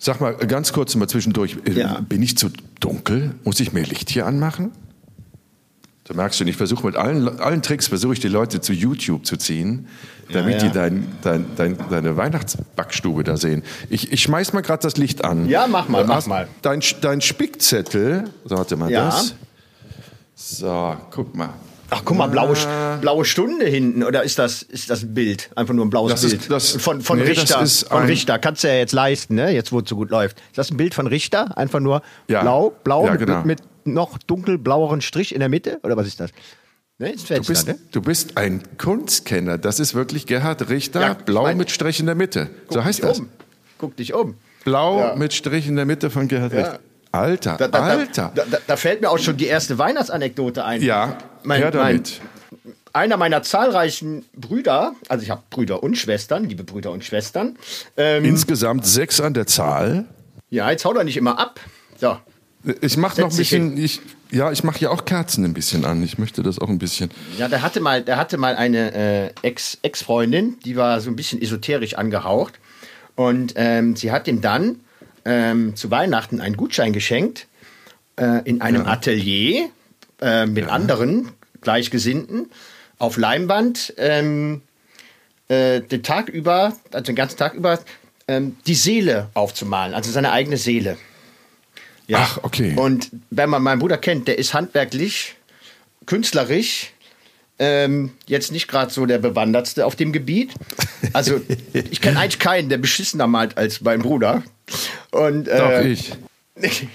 [0.00, 2.00] Sag mal, ganz kurz mal zwischendurch, äh, Ja.
[2.00, 2.50] bin ich zu
[2.80, 3.34] dunkel?
[3.44, 4.70] Muss ich mir Licht hier anmachen?
[6.04, 9.26] Da merkst du, ich versuche mit allen, allen Tricks, versuche ich die Leute zu YouTube
[9.26, 9.88] zu ziehen,
[10.32, 10.68] damit Ja, ja.
[10.68, 13.62] die dein, dein, dein, deine Weihnachtsbackstube da sehen.
[13.90, 15.46] Ich, ich schmeiß mal gerade das Licht an.
[15.48, 16.48] Ja, mach mal, mach mal.
[16.62, 19.06] Dein, dein Spickzettel, so, warte mal, Ja.
[19.06, 19.34] das.
[20.34, 21.50] So, guck mal.
[21.90, 22.54] Ach, guck mal, blaue,
[23.00, 24.02] blaue Stunde hinten.
[24.02, 25.50] Oder ist das, ist das ein Bild?
[25.56, 26.34] Einfach nur ein blaues Das Bild.
[26.42, 27.62] ist- das- von von nee, das Richter.
[27.62, 28.38] ist Von ein- Richter.
[28.38, 29.50] Kannst du ja jetzt leisten, ne?
[29.52, 30.38] Jetzt, wo es so gut läuft.
[30.50, 31.56] Ist das ein Bild von Richter?
[31.56, 32.42] Einfach nur Ja.
[32.42, 33.42] blau, blau Ja, mit, genau.
[33.44, 35.78] mit noch dunkelblaueren Strich in der Mitte?
[35.82, 36.30] Oder was ist das?
[36.98, 37.78] Ne, ist Du Fenster, bist, ne?
[37.92, 39.56] du bist ein Kunstkenner.
[39.56, 42.50] Das ist wirklich Gerhard Richter, Ja, blau mein- mit Strich in der Mitte.
[42.68, 43.20] so Guck heißt dich das.
[43.20, 43.28] Um.
[43.78, 44.34] Guck dich um.
[44.64, 45.14] Blau Ja.
[45.16, 46.58] mit Strich in der Mitte von Gerhard Ja.
[46.58, 46.80] Richter.
[47.12, 48.32] Alter, Da, da, Alter.
[48.34, 50.82] Da, da, fällt mir auch schon die erste Weihnachtsanekdote ein.
[50.82, 52.20] ja, mein, mein, damit.
[52.92, 57.56] einer meiner zahlreichen Brüder, also ich habe Brüder und Schwestern, liebe Brüder und Schwestern.
[57.96, 60.04] Ähm, Insgesamt sechs an der Zahl.
[60.50, 61.60] ja, jetzt hau doch nicht immer ab.
[61.98, 62.18] So.
[62.80, 66.02] Ich mache noch ein bisschen, ich, ja, ich mache ja auch Kerzen ein bisschen an.
[66.02, 67.10] Ich möchte das auch ein bisschen.
[67.38, 71.16] Ja, der hatte mal, der hatte mal eine äh, Ex- Ex-Freundin, die war so ein
[71.16, 72.54] bisschen esoterisch angehaucht.
[73.14, 74.80] Und ähm, sie hat ihm dann
[75.28, 77.46] ähm, zu Weihnachten einen Gutschein geschenkt
[78.16, 79.68] äh, in einem Atelier
[80.22, 82.50] äh, mit anderen Gleichgesinnten
[82.98, 84.62] auf Leinwand ähm,
[85.48, 87.78] äh, den Tag über, also den ganzen Tag über,
[88.26, 90.96] ähm, die Seele aufzumalen, also seine eigene Seele.
[92.06, 92.20] Ja.
[92.22, 92.74] Ach, okay.
[92.76, 95.36] Und wenn man meinen Bruder kennt, der ist handwerklich,
[96.06, 96.92] künstlerisch,
[97.58, 100.54] ähm, jetzt nicht gerade so der Bewandertste auf dem Gebiet.
[101.12, 101.40] Also
[101.74, 104.42] ich kenne eigentlich keinen, der beschissener malt als mein Bruder.
[105.10, 106.12] Und, äh, Doch, ich.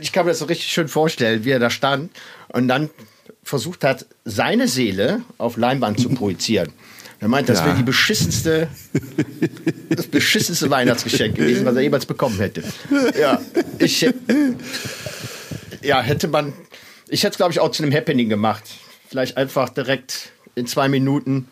[0.00, 2.10] ich kann mir das so richtig schön vorstellen, wie er da stand
[2.48, 2.90] und dann
[3.42, 6.72] versucht hat, seine Seele auf Leinwand zu projizieren.
[7.20, 7.66] Er meint, das Ja.
[7.66, 8.68] wäre die beschissenste,
[9.90, 12.62] das beschissenste Weihnachtsgeschenk gewesen, was er jemals bekommen hätte.
[13.20, 13.40] Ja,
[13.78, 14.08] ich,
[15.82, 16.54] ja, hätte man,
[17.08, 18.64] ich hätte es glaube ich auch zu einem Happening gemacht.
[19.08, 21.48] Vielleicht einfach direkt in zwei Minuten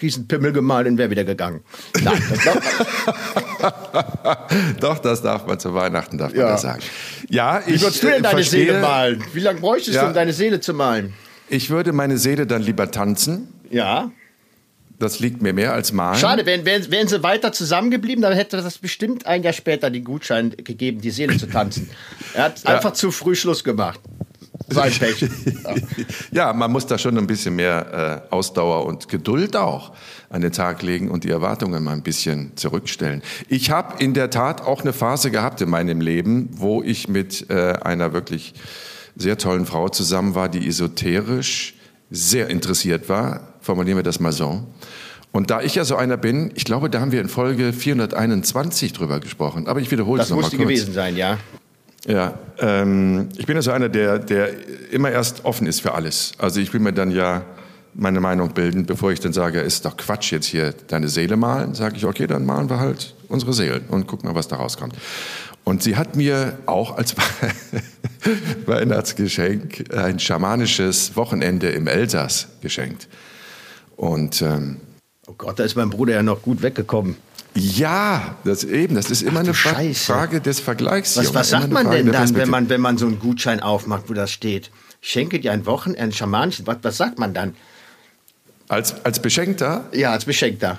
[0.00, 1.60] Riesenpimmel gemalt und wäre wieder gegangen.
[2.02, 2.54] Nein, das
[4.80, 6.48] Doch, das darf man zu Weihnachten, darf man Ja.
[6.52, 6.82] das sagen.
[7.28, 9.24] Ja, ich wie würdest du denn äh, deine verstehe, Seele malen?
[9.32, 10.02] Wie lange bräuchtest Ja.
[10.02, 11.14] du, um deine Seele zu malen?
[11.48, 13.48] Ich würde meine Seele dann lieber tanzen.
[13.70, 14.10] Ja.
[14.98, 16.18] Das liegt mir mehr als malen.
[16.18, 20.04] Schade, wären, wären, wären sie weiter zusammengeblieben, dann hätte das bestimmt ein Jahr später den
[20.04, 21.90] Gutschein gegeben, die Seele zu tanzen.
[22.34, 24.00] Er hat einfach zu früh Schluss gemacht.
[24.68, 25.20] Sein Pech.
[25.22, 25.74] Ja.
[26.32, 29.92] Ja, man muss da schon ein bisschen mehr äh, Ausdauer und Geduld auch
[30.30, 33.22] an den Tag legen und die Erwartungen mal ein bisschen zurückstellen.
[33.48, 37.48] Ich habe in der Tat auch eine Phase gehabt in meinem Leben, wo ich mit
[37.50, 38.54] äh, einer wirklich
[39.16, 41.74] sehr tollen Frau zusammen war, die esoterisch
[42.10, 43.54] sehr interessiert war.
[43.60, 44.66] Formulieren wir das mal so.
[45.30, 48.92] Und da ich ja so einer bin, ich glaube, da haben wir in Folge 421
[48.92, 49.66] drüber gesprochen.
[49.66, 50.60] Aber ich wiederhole es Das nochmal muss kurz.
[50.60, 51.38] die gewesen sein, ja.
[52.06, 54.50] Ja, ähm, ich bin ja so einer, der, der
[54.90, 56.32] immer erst offen ist für alles.
[56.38, 57.42] Also ich will mir dann ja
[57.94, 61.74] meine Meinung bilden, bevor ich dann sage, ist doch Quatsch jetzt hier deine Seele malen,
[61.74, 64.94] sage ich, okay, dann malen wir halt unsere Seelen und gucken mal, was da rauskommt.
[65.62, 67.14] Und sie hat mir auch als
[68.66, 73.08] Weihnachtsgeschenk ein schamanisches Wochenende im Elsass geschenkt.
[73.96, 74.80] Und ähm,
[75.26, 77.16] Oh Gott, da ist mein Bruder ja noch gut weggekommen.
[77.56, 80.12] Ja, das eben, das ist immer du eine Scheiße.
[80.12, 81.16] Frage des Vergleichs.
[81.16, 84.14] Was, was sagt man denn dann, wenn man, wenn man so einen Gutschein aufmacht, wo
[84.14, 84.70] das steht?
[85.00, 87.54] Ich schenke dir ein Wochenende, ein schamanisches, was, was sagt man dann?
[88.68, 90.78] Als, als Beschenkter Ja, als Beschenkter.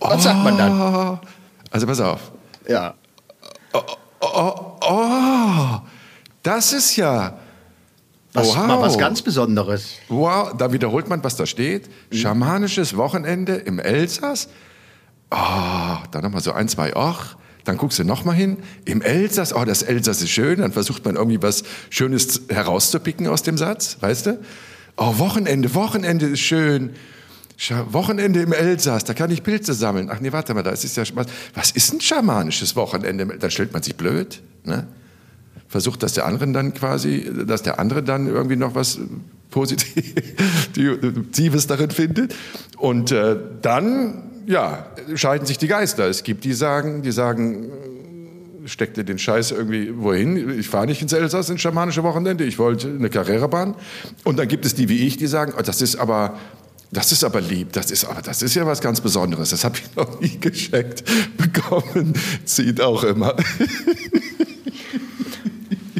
[0.00, 0.80] Was sagt man dann?
[0.80, 1.18] Oh,
[1.70, 2.32] Also pass auf.
[2.68, 2.94] Ja.
[4.20, 5.78] Oh,
[6.42, 7.38] das ist ja.
[8.32, 8.66] Was, Wow.
[8.66, 9.94] Mal was ganz Besonderes.
[10.08, 11.90] Wow, da wiederholt man, was da steht.
[12.12, 14.48] Schamanisches Wochenende im Elsass.
[15.30, 17.36] Oh, dann nochmal so ein, zwei, ach.
[17.64, 18.58] Dann guckst du nochmal hin.
[18.84, 20.60] Im Elsass, oh, das Elsass ist schön.
[20.60, 24.40] Dann versucht man irgendwie was Schönes herauszupicken aus dem Satz, weißt du?
[24.96, 26.90] Oh, Wochenende, Wochenende ist schön.
[27.90, 30.08] Wochenende im Elsass, da kann ich Pilze sammeln.
[30.10, 31.26] Ach nee, warte mal, da ist es ja was.
[31.54, 33.26] Was ist ein schamanisches Wochenende?
[33.26, 34.88] Dann stellt man sich blöd, ne?
[35.70, 38.98] versucht, dass der andere dann quasi, dass der andere dann irgendwie noch was
[39.50, 42.34] Positives darin findet.
[42.76, 46.08] Und äh, dann, ja, scheiden sich die Geister.
[46.08, 47.70] Es gibt die sagen, die sagen,
[48.66, 50.58] steck dir den Scheiß irgendwie wohin.
[50.58, 52.44] Ich fahre nicht ins Elsass ins schamanische Wochenende.
[52.44, 53.74] Ich wollte eine Carrera-Bahn.
[54.24, 56.38] Und dann gibt es die wie ich, die sagen, oh, das ist aber
[56.92, 59.50] das ist aber lieb, das ist, aber das ist ja was ganz Besonderes.
[59.50, 61.04] Das habe ich noch nie geschenkt
[61.36, 62.14] bekommen.
[62.44, 63.36] Zieht auch immer.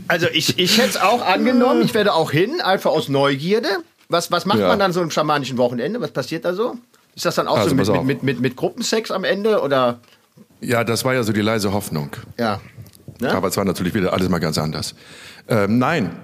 [0.09, 3.68] Also ich, ich hätte es auch angenommen, ich werde auch hin, einfach aus Neugierde.
[4.09, 4.66] Was, was macht Ja.
[4.66, 6.00] man dann so im schamanischen Wochenende?
[6.00, 6.76] Was passiert da so?
[7.14, 10.00] Ist das dann auch Also so mit, mit, mit, mit, mit Gruppensex am Ende oder
[10.60, 12.10] Ja, das war ja so die leise Hoffnung.
[12.38, 12.60] ja?
[13.20, 13.30] Ne?
[13.32, 14.94] Aber es war natürlich wieder alles mal ganz anders.
[15.46, 16.16] Ähm, nein,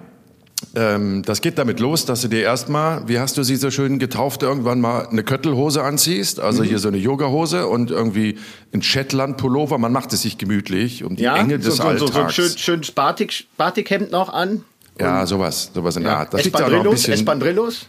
[0.74, 3.98] ähm, das geht damit los, dass du dir erstmal, wie hast du sie so schön
[3.98, 6.68] getauft, irgendwann mal eine Köttelhose anziehst, also Mhm.
[6.68, 8.38] hier so eine Yogahose und irgendwie
[8.72, 9.76] ein Shetland-Pullover.
[9.76, 12.18] Man macht es sich gemütlich um die ja, Enge des so, so, so, so ein
[12.26, 12.34] Alltags.
[12.34, 14.64] schön, schön Batik, Batikhemd noch an.
[14.98, 16.18] Ja, sowas, sowas in der Ja.
[16.20, 16.32] Art.
[16.32, 17.14] Das liegt aber noch ein Espandrillos, bisschen.
[17.14, 17.86] Espandrillos?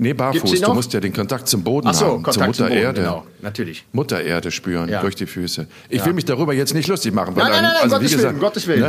[0.00, 0.60] Nee, barfuß.
[0.60, 2.78] Du musst ja den Kontakt zum Boden Ach so, haben, zur Kontakt Mutter zum Boden,
[2.78, 3.00] Erde.
[3.00, 3.84] genau, natürlich.
[3.92, 5.00] Mutter Erde spüren Ja.
[5.00, 5.66] durch die Füße.
[5.88, 7.34] Ich will mich darüber jetzt nicht lustig machen.
[7.34, 8.80] Weil Nein, nein, ein- nein, also Gottes wie Willen, gesagt, Gottes Willen.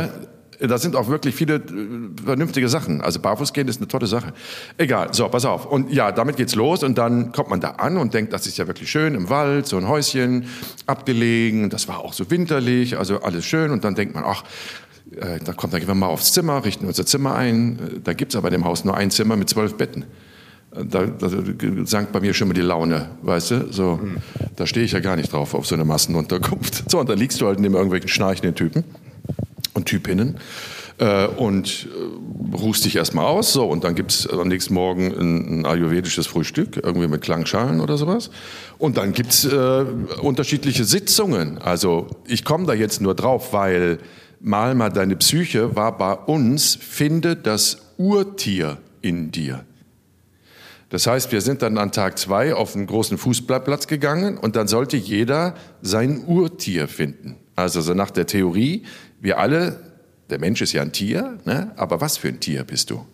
[0.60, 1.60] Ne, da sind auch wirklich viele äh,
[2.24, 3.00] vernünftige Sachen.
[3.00, 4.32] Also barfuß gehen ist eine tolle Sache.
[4.76, 5.66] Egal, so, pass auf.
[5.66, 8.56] Und ja, damit geht's los und dann kommt man da an und denkt, das ist
[8.58, 10.44] ja wirklich schön im Wald, so ein Häuschen,
[10.86, 11.70] abgelegen.
[11.70, 13.70] Das war auch so winterlich, also alles schön.
[13.70, 14.44] Und dann denkt man, ach,
[15.16, 17.78] äh, da kommt, dann gehen wir mal aufs Zimmer, richten unser Zimmer ein.
[17.96, 20.04] Äh, Da gibt's aber in dem Haus nur ein Zimmer mit zwölf Betten.
[20.72, 21.28] Da, da
[21.84, 23.72] sank bei mir schon mal die Laune, weißt du?
[23.72, 23.98] So,
[24.54, 26.88] da stehe ich ja gar nicht drauf auf so eine Massenunterkunft.
[26.90, 28.84] So, und dann liegst du halt neben irgendwelchen schnarchenden Typen
[29.74, 30.38] und Typinnen
[30.98, 33.52] äh, und äh, ruhst dich erstmal aus.
[33.52, 37.96] So, und dann gibt's am nächsten Morgen ein, ein ayurvedisches Frühstück, irgendwie mit Klangschalen oder
[37.96, 38.30] sowas.
[38.78, 39.84] Und dann gibt's äh,
[40.22, 41.58] unterschiedliche Sitzungen.
[41.58, 43.98] Also ich komme da jetzt nur drauf, weil
[44.40, 49.64] mal mal deine Psyche war bei uns, finde das Urtier in dir.
[50.90, 54.66] Das heißt, wir sind dann an Tag zwei auf einen großen Fußballplatz gegangen und dann
[54.66, 57.36] sollte jeder sein Urtier finden.
[57.54, 58.82] Also so nach der Theorie,
[59.20, 59.80] wir alle,
[60.30, 61.70] der Mensch ist ja ein Tier, ne?
[61.76, 63.06] aber was für ein Tier bist du?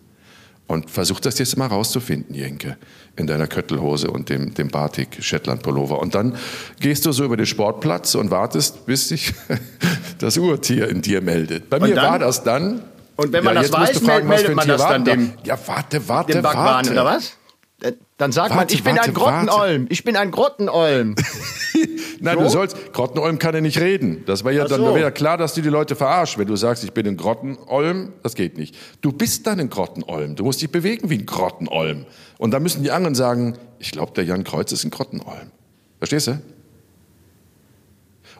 [0.65, 2.77] Und versuch das jetzt mal rauszufinden, Jenke,
[3.15, 5.99] in deiner Köttelhose und dem, dem Batik Shetland Pullover.
[5.99, 6.35] Und dann
[6.81, 9.33] gehst du so über den Sportplatz und wartest, bis sich
[10.19, 11.69] das Urtier in dir meldet.
[11.69, 12.11] Bei mir dann?
[12.11, 12.81] war das dann.
[13.15, 15.33] Und wenn man das jetzt musst weiß, fragen, meldet man das dann dem-?
[15.45, 16.91] Ja, warte, warte, Dem warte.
[16.91, 17.36] oder was?
[17.81, 19.81] Äh, Dann sagt man, Warte, ich bin warte, ein Grottenolm.
[19.83, 19.93] warte.
[19.93, 21.15] Ich bin ein Grottenolm.
[22.19, 22.43] Nein, So?
[22.43, 24.23] du sollst, Grottenolm kann ja nicht reden.
[24.25, 24.87] Das wäre ja, Ach dann so.
[24.87, 28.13] wäre ja klar, dass du die Leute verarschst, wenn du sagst, ich bin ein Grottenolm.
[28.23, 28.75] Das geht nicht.
[29.01, 30.35] Du bist dann ein Grottenolm.
[30.35, 32.05] Du musst dich bewegen wie ein Grottenolm.
[32.39, 35.51] Und dann müssen die anderen sagen, ich glaube, der Jan Kreuz ist ein Grottenolm.
[35.99, 36.41] Verstehst du?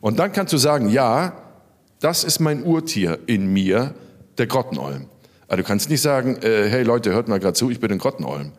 [0.02, 1.34] Und dann kannst du sagen, ja,
[2.00, 3.94] das ist mein Urtier in mir,
[4.38, 5.06] der Grottenolm.
[5.48, 7.98] Aber du kannst nicht sagen, äh, hey Leute, hört mal gerade zu, ich bin ein
[7.98, 8.52] Grottenolm.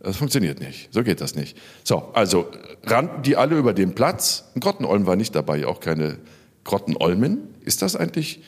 [0.00, 0.92] Das funktioniert nicht.
[0.92, 1.56] So geht das nicht.
[1.82, 2.48] So, also
[2.84, 4.44] rannten die alle über den Platz.
[4.54, 6.18] Ein Grottenolm war nicht dabei, auch keine
[6.64, 7.54] Grottenolmen.
[7.64, 8.42] Ist das eigentlich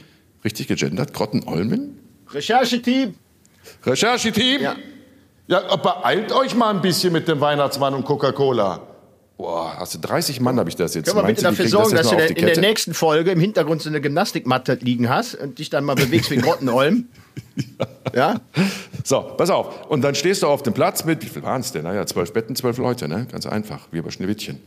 [0.45, 1.13] richtig gegendert?
[1.13, 1.99] Grottenolmen?
[2.31, 3.15] Rechercheteam.
[3.85, 4.63] Rechercheteam?
[4.63, 4.77] Ja.
[5.49, 8.87] Ja, beeilt euch mal ein bisschen mit dem Weihnachtsmann und Coca-Cola.
[9.41, 11.07] Boah, hast du 30 Mann, habe ich das jetzt.
[11.07, 13.89] Können wir bitte dafür sorgen, das dass du in der nächsten Folge im Hintergrund so
[13.89, 17.09] eine Gymnastikmatte liegen hast und dich dann mal bewegst wie ein Grottenolm?
[18.15, 18.39] ja?
[19.03, 19.87] So, pass auf.
[19.89, 21.85] Und dann stehst du auf dem Platz mit, wie viel waren es denn?
[21.85, 23.29] Naja, zwölf Betten, zwölf Leute, ne?
[23.33, 24.61] Ganz einfach, wie bei Schneewittchen.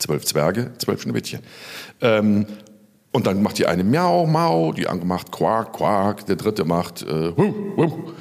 [0.00, 1.42] Zwölf Zwerge, zwölf Schneewittchen.
[2.00, 2.44] Ähm,
[3.12, 7.02] und dann macht die eine Miau, Mau, die andere macht Quark, Quark, der dritte macht
[7.02, 8.12] äh, Hu, Hu.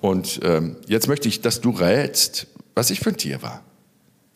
[0.00, 3.60] Und ähm, jetzt möchte ich, dass du rätst, was ich für ein Tier war.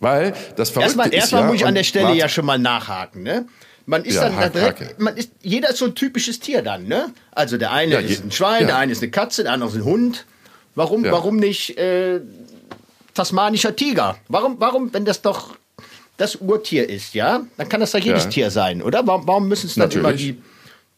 [0.05, 2.47] Weil das Verrückte Erstmal, ist erstmal ja, muss ich an der Stelle warte, ja schon
[2.47, 3.47] mal nachhaken, ne?
[3.87, 4.95] Man ist Ja, dann da hake, direkt, hake.
[4.99, 7.13] man ist, jeder ist so ein typisches Tier dann, ne?
[7.33, 8.67] Also der eine Ja, ist ein Schwein, ja.
[8.69, 10.25] der eine ist eine Katze, der andere ist ein Hund.
[10.75, 11.13] Warum, Ja.
[11.13, 12.21] warum nicht äh,
[13.15, 14.17] tasmanischer Tiger?
[14.29, 15.57] Warum, warum, wenn das doch
[16.17, 17.43] das Urtier ist, ja?
[17.57, 18.31] Dann kann das doch jedes Ja.
[18.31, 19.07] Tier sein, oder?
[19.07, 20.37] Warum, warum müssen es dann immer Natürlich.
[20.37, 20.43] die,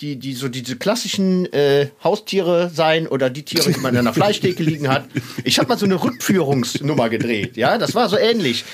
[0.00, 4.12] die, die, so diese klassischen äh, Haustiere sein oder die Tiere, die man in einer
[4.14, 5.06] Fleischtheke liegen hat?
[5.44, 7.78] Ich habe mal so eine Rückführungsnummer gedreht, ja?
[7.78, 8.64] Das war so ähnlich.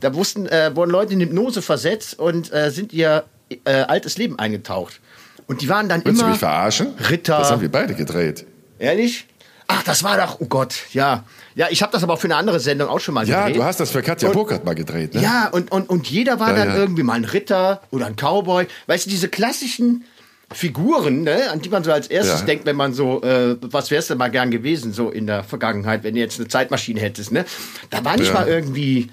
[0.00, 3.24] Da wussten, äh, wurden Leute in Hypnose versetzt und äh, sind ihr
[3.64, 5.00] äh, altes Leben eingetaucht.
[5.46, 6.88] Und die waren dann Willst du immer mich verarschen?
[7.08, 7.38] Ritter.
[7.38, 8.44] Das haben wir beide gedreht.
[8.78, 9.26] Ehrlich?
[9.68, 11.24] Ach, das war doch, oh Gott, ja.
[11.56, 13.56] Ja, ich habe das aber auch für eine andere Sendung auch schon mal Ja, gedreht.
[13.60, 15.20] du hast das für Katja Burkhardt mal gedreht, ne?
[15.22, 16.76] Ja, und, und, und jeder war Ja, dann ja.
[16.76, 18.66] irgendwie mal ein Ritter oder ein Cowboy.
[18.86, 20.04] Weißt du, diese klassischen
[20.52, 22.46] Figuren, ne, an die man so als erstes Ja.
[22.46, 26.04] denkt, wenn man so, äh, was wärst du mal gern gewesen, so in der Vergangenheit,
[26.04, 27.44] wenn du jetzt eine Zeitmaschine hättest, ne?
[27.90, 28.34] Da war nicht Ja.
[28.34, 29.10] mal irgendwie,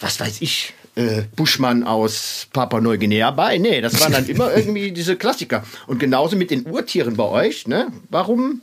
[0.00, 3.58] was weiß ich, äh, Buschmann aus Papua-Neuguinea bei.
[3.58, 5.64] Nee, das waren dann immer irgendwie diese Klassiker.
[5.86, 7.88] Und genauso mit den Urtieren bei euch, ne?
[8.10, 8.62] Warum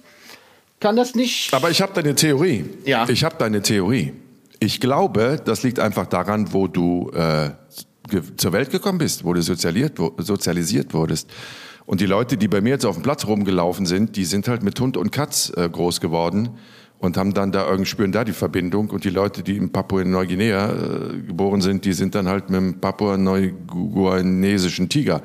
[0.80, 1.54] kann das nicht.
[1.54, 2.66] Aber ich habe deine Theorie.
[2.86, 3.08] Ja.
[3.08, 4.14] Ich habe deine Theorie.
[4.60, 7.52] Ich glaube, das liegt einfach daran, wo du äh,
[8.38, 11.30] zur Welt gekommen bist, wo du sozialisiert, wo, sozialisiert wurdest.
[11.86, 14.64] Und die Leute, die bei mir jetzt auf dem Platz rumgelaufen sind, die sind halt
[14.64, 16.58] mit Hund und Katz äh, groß geworden
[17.02, 18.92] und haben dann da irgendwie spüren da die Verbindung.
[18.92, 22.80] Und die Leute, die in Papua-Neuguinea äh, geboren sind, die sind dann halt mit dem
[22.80, 25.24] Papua-Neuguinesischen Tiger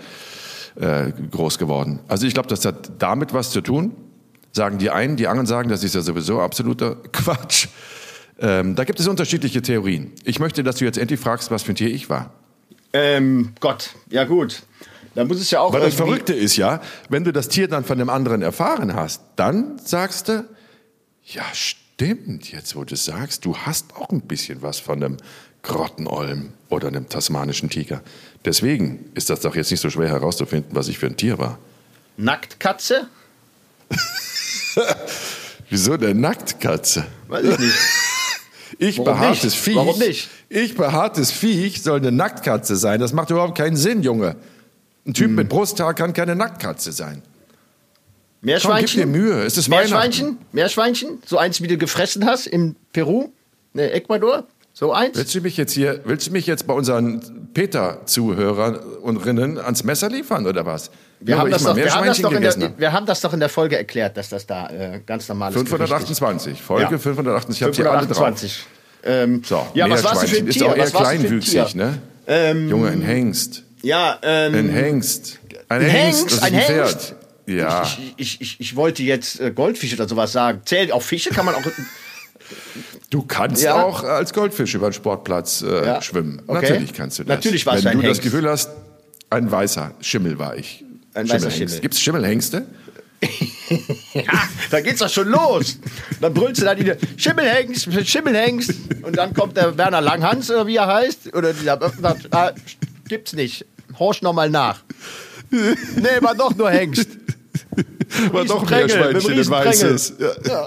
[0.76, 2.00] äh, groß geworden.
[2.08, 3.94] Also ich glaube, das hat damit was zu tun.
[4.52, 7.68] Sagen die einen, die anderen sagen, das ist ja sowieso absoluter Quatsch.
[8.38, 10.12] Ähm, da gibt es unterschiedliche Theorien.
[10.24, 12.32] Ich möchte, dass du jetzt endlich fragst, was für ein Tier ich war.
[12.94, 14.62] Ähm, Gott, ja gut.
[15.14, 17.84] Da muss es ja auch Weil das Verrückte ist ja, wenn du das Tier dann
[17.84, 20.46] von dem anderen erfahren hast, dann sagst du,
[21.26, 25.16] ja stimmt, jetzt wo du sagst, du hast auch ein bisschen was von einem
[25.62, 28.02] Grottenolm oder einem tasmanischen Tiger.
[28.44, 31.58] Deswegen ist das doch jetzt nicht so schwer herauszufinden, was ich für ein Tier war.
[32.16, 33.08] Nacktkatze?
[35.70, 37.06] Wieso eine Nacktkatze?
[37.28, 37.74] Weiß ich nicht.
[38.78, 39.56] Ich Warum behaartes nicht?
[39.58, 39.76] Viech.
[39.76, 40.28] Warum nicht?
[40.50, 43.00] Ich behaartes Viech soll eine Nacktkatze sein.
[43.00, 44.36] Das macht überhaupt keinen Sinn, Junge.
[45.06, 45.34] Ein Typ Hm.
[45.36, 47.22] mit Brusthaar kann keine Nacktkatze sein.
[48.42, 49.11] Komm, gib dir Meerschweinchen?
[49.11, 49.42] Mühe.
[49.44, 49.68] Es ist.
[49.68, 50.38] Meerschweinchen?
[50.53, 51.18] Meerschweinchen?
[51.27, 53.31] So eins, wie du gefressen hast in Peru?
[53.72, 54.44] Ne, Ecuador?
[54.72, 55.16] So eins?
[55.16, 59.85] Willst du mich jetzt hier, willst du mich jetzt bei unseren Peter-Zuhörern und Rinnen ans
[59.85, 60.90] Messer liefern oder was?
[61.20, 62.75] Wir haben, das doch, wir, haben das Meerschweinchen doch in der, habe.
[62.79, 65.70] wir haben das doch in der Folge erklärt, dass das da äh, ganz normales Gericht
[65.70, 66.99] 528, Folge Ja.
[66.99, 67.77] 528, ich habe ist.
[67.77, 68.16] sie alle drauf.
[68.18, 68.66] 528.
[69.05, 70.66] Ähm, So, ja, was warst du für ein Meerschweinchen ist Tier?
[70.68, 71.77] auch eher kleinwüchsig, Tier?
[72.29, 72.68] ne?
[72.68, 73.62] Junge, ein Hengst.
[73.83, 75.38] Ja, ähm, Ein Hengst.
[75.68, 77.14] Ein, Ein Hengst, Hengst, das ist ein ein Hengst?
[77.46, 77.82] Ja.
[77.85, 80.62] ich, ich, ich, ich wollte jetzt äh, Goldfisch oder sowas sagen.
[80.64, 81.30] Zählt auch Fische?
[81.30, 81.62] Kann man auch.
[83.11, 83.82] Du kannst Ja.
[83.82, 86.02] auch als Goldfisch über den Sportplatz äh, Ja.
[86.02, 86.42] schwimmen.
[86.46, 86.61] Okay.
[86.70, 87.37] Natürlich kannst du das.
[87.37, 88.22] Natürlich warst Wenn du du das Hengst.
[88.32, 88.70] Gefühl hast,
[89.30, 90.85] ein weißer Schimmel war ich.
[91.14, 91.50] Ein weißer.
[91.50, 91.80] Schimmel.
[91.80, 92.66] Gibt es Schimmelhengste?
[94.12, 94.22] ja,
[94.70, 95.78] da geht's doch schon los.
[96.20, 98.72] Dann brüllst du da die Schimmelhengst, Schimmelhengst.
[99.02, 101.35] Und dann kommt der Werner Langhans, oder wie er heißt.
[101.35, 101.80] Oder dieser,
[102.32, 102.50] ah,
[103.09, 103.64] gibt's nicht.
[103.98, 104.80] Horch noch mal nach.
[105.50, 107.09] Nee, war doch nur Hengst.
[108.32, 110.14] War doch ein Meerschweinchen, ein weißes.
[110.18, 110.66] Ja,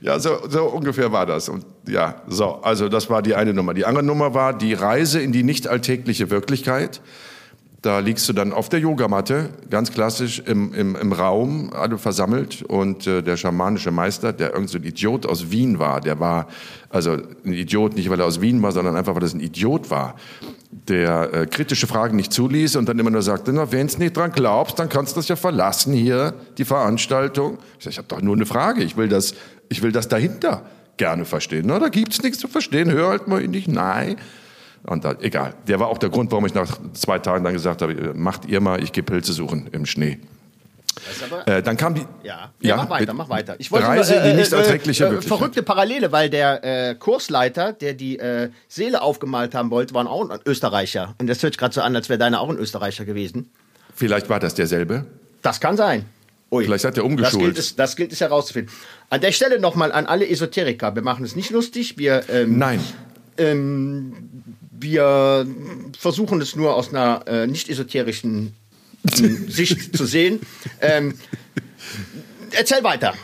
[0.00, 1.48] ja so, so ungefähr war das.
[1.48, 3.74] Und ja, so, also das war die eine Nummer.
[3.74, 7.00] Die andere Nummer war die Reise in die nicht alltägliche Wirklichkeit.
[7.80, 12.62] Da liegst du dann auf der Yogamatte, ganz klassisch im, im, im Raum, alle versammelt.
[12.62, 16.48] Und äh, der schamanische Meister, der irgend so ein Idiot aus Wien war, der war,
[16.90, 19.90] also ein Idiot nicht, weil er aus Wien war, sondern einfach, weil er ein Idiot
[19.90, 20.16] war,
[20.70, 24.32] der äh, kritische Fragen nicht zuließ und dann immer nur sagte, wenn du nicht dran
[24.32, 27.58] glaubst, dann kannst du das ja verlassen hier, die Veranstaltung.
[27.78, 29.34] Ich sag, ich habe doch nur eine Frage, ich will das,
[29.68, 30.66] ich will das dahinter
[30.98, 31.64] gerne verstehen.
[31.66, 34.16] Na, da gibt's nichts zu verstehen, hör halt mal in dich, nein.
[34.84, 35.54] Und da, egal.
[35.66, 38.60] Der war auch der Grund, warum ich nach zwei Tagen dann gesagt habe, macht ihr
[38.60, 40.18] mal, ich gehe Pilze suchen im Schnee.
[41.46, 43.56] Äh, dann kam die Ja, ja, mach weiter, mach weiter.
[43.58, 45.38] Ich Reise in die nicht erträgliche äh, Wirklichkeit.
[45.38, 50.28] verrückte Parallele, weil der äh, Kursleiter, der die äh, Seele aufgemalt haben wollte, war auch
[50.28, 51.14] ein Österreicher.
[51.18, 53.50] Und das hört sich gerade so an, als wäre deiner auch ein Österreicher gewesen.
[53.94, 55.06] Vielleicht war das derselbe.
[55.42, 56.04] Das kann sein.
[56.50, 56.64] Ui.
[56.64, 57.44] Vielleicht hat er Das umgeschult.
[57.44, 58.72] gilt, es, das gilt es herauszufinden.
[59.10, 60.94] An der Stelle nochmal an alle Esoteriker.
[60.94, 61.98] Wir machen es nicht lustig.
[61.98, 62.80] Wir, ähm, Nein.
[63.36, 64.12] ähm,
[64.70, 65.46] wir
[65.98, 68.54] versuchen es nur aus einer äh, nicht esoterischen
[69.48, 70.40] Sicht zu sehen.
[70.80, 71.14] Ähm,
[72.52, 73.14] erzähl weiter.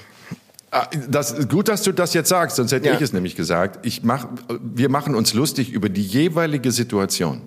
[0.71, 2.95] Ah, Das, gut, dass du das jetzt sagst, sonst hätte Ja.
[2.95, 3.85] ich es nämlich gesagt.
[3.87, 4.27] Ich mach,
[4.61, 7.43] wir machen uns lustig über die jeweilige Situation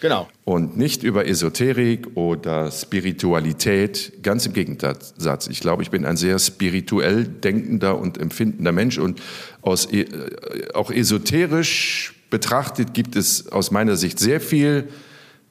[0.00, 0.28] Genau.
[0.44, 4.12] und nicht über Esoterik oder Spiritualität.
[4.22, 5.14] Ganz im Gegensatz.
[5.48, 9.20] Ich glaube, ich bin ein sehr spirituell denkender und empfindender Mensch und
[9.62, 14.88] aus, e- äh, auch esoterisch betrachtet gibt es aus meiner Sicht sehr viel,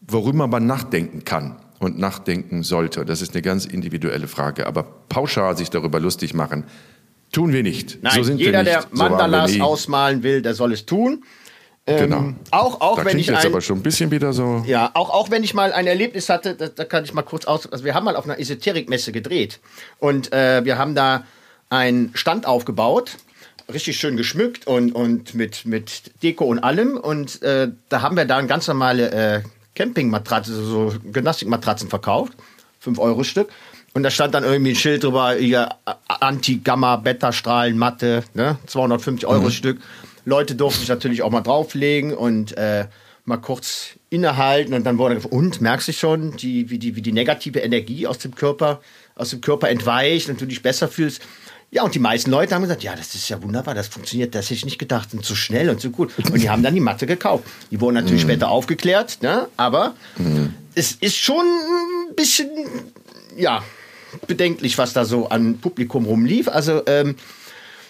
[0.06, 3.06] worüber man nachdenken kann und nachdenken sollte.
[3.06, 4.68] Das ist eine ganz individuelle Frage.
[4.68, 6.64] Aber pauschal sich darüber lustig machen,
[7.32, 8.00] tun wir nicht.
[8.02, 8.76] Nein, so sind jeder, wir nicht.
[8.76, 9.62] der so Mandalas nie.
[9.62, 11.24] ausmalen will, der soll es tun.
[11.86, 12.34] Genau.
[12.52, 14.64] Auch, auch da wenn ich jetzt ein, aber schon ein bisschen wieder so.
[14.66, 17.44] Ja, auch, auch wenn ich mal ein Erlebnis hatte, da, da kann ich mal kurz
[17.44, 17.70] aus.
[17.70, 19.60] Also wir haben mal auf einer Esoterikmesse gedreht
[20.00, 21.26] und äh, wir haben da
[21.70, 23.18] einen Stand aufgebaut,
[23.72, 26.96] richtig schön geschmückt und, und mit, mit Deko und allem.
[26.96, 29.42] Und äh, da haben wir da eine ganz normale äh,
[29.76, 32.34] Campingmatratze, so Gymnastikmatratzen verkauft,
[32.80, 33.50] 5 Euro Stück.
[33.94, 35.70] Und da stand dann irgendwie ein Schild drüber, hier
[36.08, 38.58] Anti-Gamma-Beta-Strahlen, Matte, ne?
[38.66, 39.80] 250 Euro Stück.
[40.26, 42.88] Leute durften sich natürlich auch mal drauflegen und äh,
[43.26, 47.12] mal kurz innehalten und dann wurde und merkst du schon, die, wie, die, wie die
[47.12, 48.82] negative Energie aus dem Körper,
[49.16, 51.22] aus dem Körper entweicht und du dich besser fühlst.
[51.74, 54.46] Ja, und die meisten Leute haben gesagt, ja, das ist ja wunderbar, das funktioniert, das
[54.46, 56.12] hätte ich nicht gedacht und so schnell und so gut.
[56.20, 57.46] Und die haben dann die Matte gekauft.
[57.72, 59.48] Die wurden natürlich später aufgeklärt, ne?
[59.58, 59.96] aber
[60.76, 62.50] es ist schon ein bisschen,
[63.36, 63.64] ja,
[64.28, 66.48] bedenklich, was da so an Publikum rumlief.
[66.48, 67.16] Also ähm,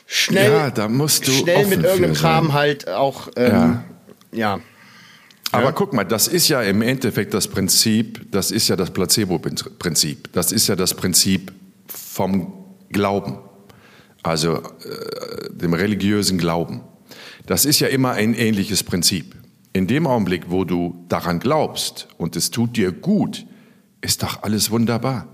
[0.06, 2.14] schnell, Ja, da musst du schnell mit irgendeinem.
[2.14, 3.82] Kram halt auch, ähm,
[4.32, 4.62] ja.
[5.52, 10.32] Aber guck mal, das ist ja im Endeffekt das Prinzip, das ist ja das Placebo-Prinzip.
[10.32, 11.52] Das ist ja das Prinzip
[11.86, 12.54] vom
[12.90, 13.38] Glauben,
[14.24, 16.82] also äh, dem religiösen Glauben.
[17.46, 19.36] Das ist ja immer ein ähnliches Prinzip.
[19.74, 23.46] In dem Augenblick, wo du daran glaubst und es tut dir gut,
[24.02, 25.28] ist doch alles wunderbar.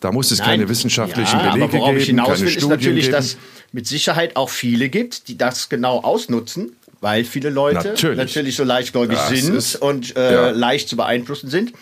[0.00, 2.52] Da muss es keine wissenschaftlichen ja, Belege aber worauf geben, ich hinaus keine will, ist
[2.54, 3.12] Studien natürlich, geben.
[3.12, 3.36] dass
[3.72, 8.16] mit Sicherheit auch viele gibt, die das genau ausnutzen, weil viele Leute Natürlich.
[8.16, 10.50] natürlich, so leichtgläubig Das sind ist- und äh, ja.
[10.50, 11.72] leicht zu beeinflussen sind,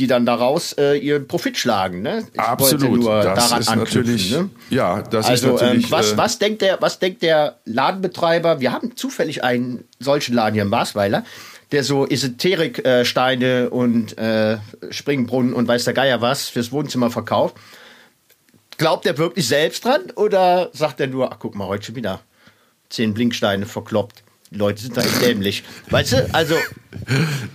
[0.00, 2.00] die dann daraus äh, ihren Profit schlagen.
[2.02, 2.24] Ne?
[2.32, 4.48] Ich Absolut, nur das daran ist natürlich, Ne?
[4.70, 5.84] ja, das Also ist natürlich.
[5.84, 8.60] ähm, was, äh, was, denkt der, was denkt der Ladenbetreiber?
[8.60, 11.24] Wir haben zufällig einen solchen Laden hier in Basweiler,
[11.72, 14.56] der so Esoteriksteine und äh,
[14.90, 17.56] Springbrunnen und weiß der Geier was fürs Wohnzimmer verkauft.
[18.78, 22.20] glaubt er wirklich selbst dran oder sagt er nur, ach guck mal, heute schon wieder
[22.88, 24.22] zehn Blinksteine verkloppt?
[24.50, 25.62] Leute sind da dämlich.
[25.90, 26.56] Weißt du, also.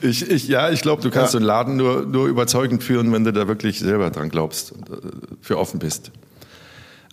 [0.02, 1.40] Ich, ich, ja, ich glaube, du kannst ja.
[1.40, 4.94] den Laden nur, nur überzeugend führen, wenn du da wirklich selber dran glaubst und äh,
[5.42, 6.12] für offen bist.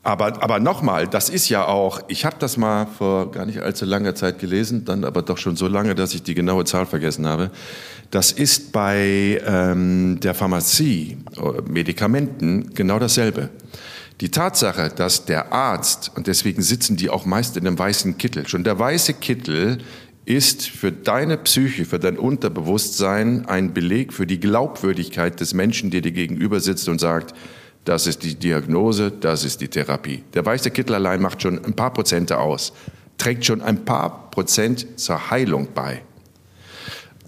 [0.05, 3.85] Aber, aber nochmal, das ist ja auch, ich habe das mal vor gar nicht allzu
[3.85, 7.26] langer Zeit gelesen, dann aber doch schon so lange, dass ich die genaue Zahl vergessen
[7.26, 7.51] habe.
[8.11, 13.49] Das ist bei ähm, der Pharmazie, äh, Medikamenten, genau dasselbe.
[14.22, 18.46] Die Tatsache, dass der Arzt, und deswegen sitzen die auch meist in einem weißen Kittel,
[18.46, 19.78] schon der weiße Kittel
[20.24, 26.02] ist für deine Psyche, für dein Unterbewusstsein ein Beleg für die Glaubwürdigkeit des Menschen, der
[26.02, 27.34] dir gegenüber sitzt und sagt,
[27.84, 30.22] das ist die Diagnose, das ist die Therapie.
[30.34, 32.72] Der weiße Kittel allein macht schon ein paar Prozente aus,
[33.18, 36.00] trägt schon ein paar Prozent zur Heilung bei.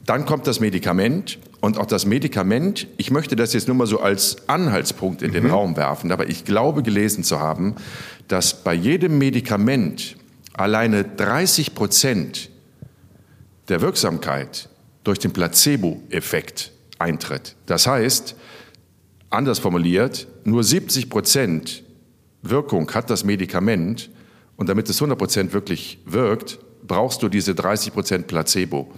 [0.07, 4.01] Dann kommt das Medikament und auch das Medikament, ich möchte das jetzt nur mal so
[4.01, 5.51] als Anhaltspunkt in den mhm.
[5.51, 7.77] Raum werfen, aber ich glaube gelesen zu haben,
[8.29, 10.17] dass bei jedem Medikament
[10.53, 12.51] alleine 30 Prozent
[13.69, 14.69] der Wirksamkeit
[15.05, 17.57] durch den Placebo-Effekt eintritt.
[17.67, 18.37] Das heißt,
[19.31, 21.83] Anders formuliert, nur 70 Prozent
[22.43, 24.11] Wirkung hat das Medikament
[24.57, 28.93] und damit es 100 Prozent wirklich wirkt, brauchst du diese 30 Prozent Placebo.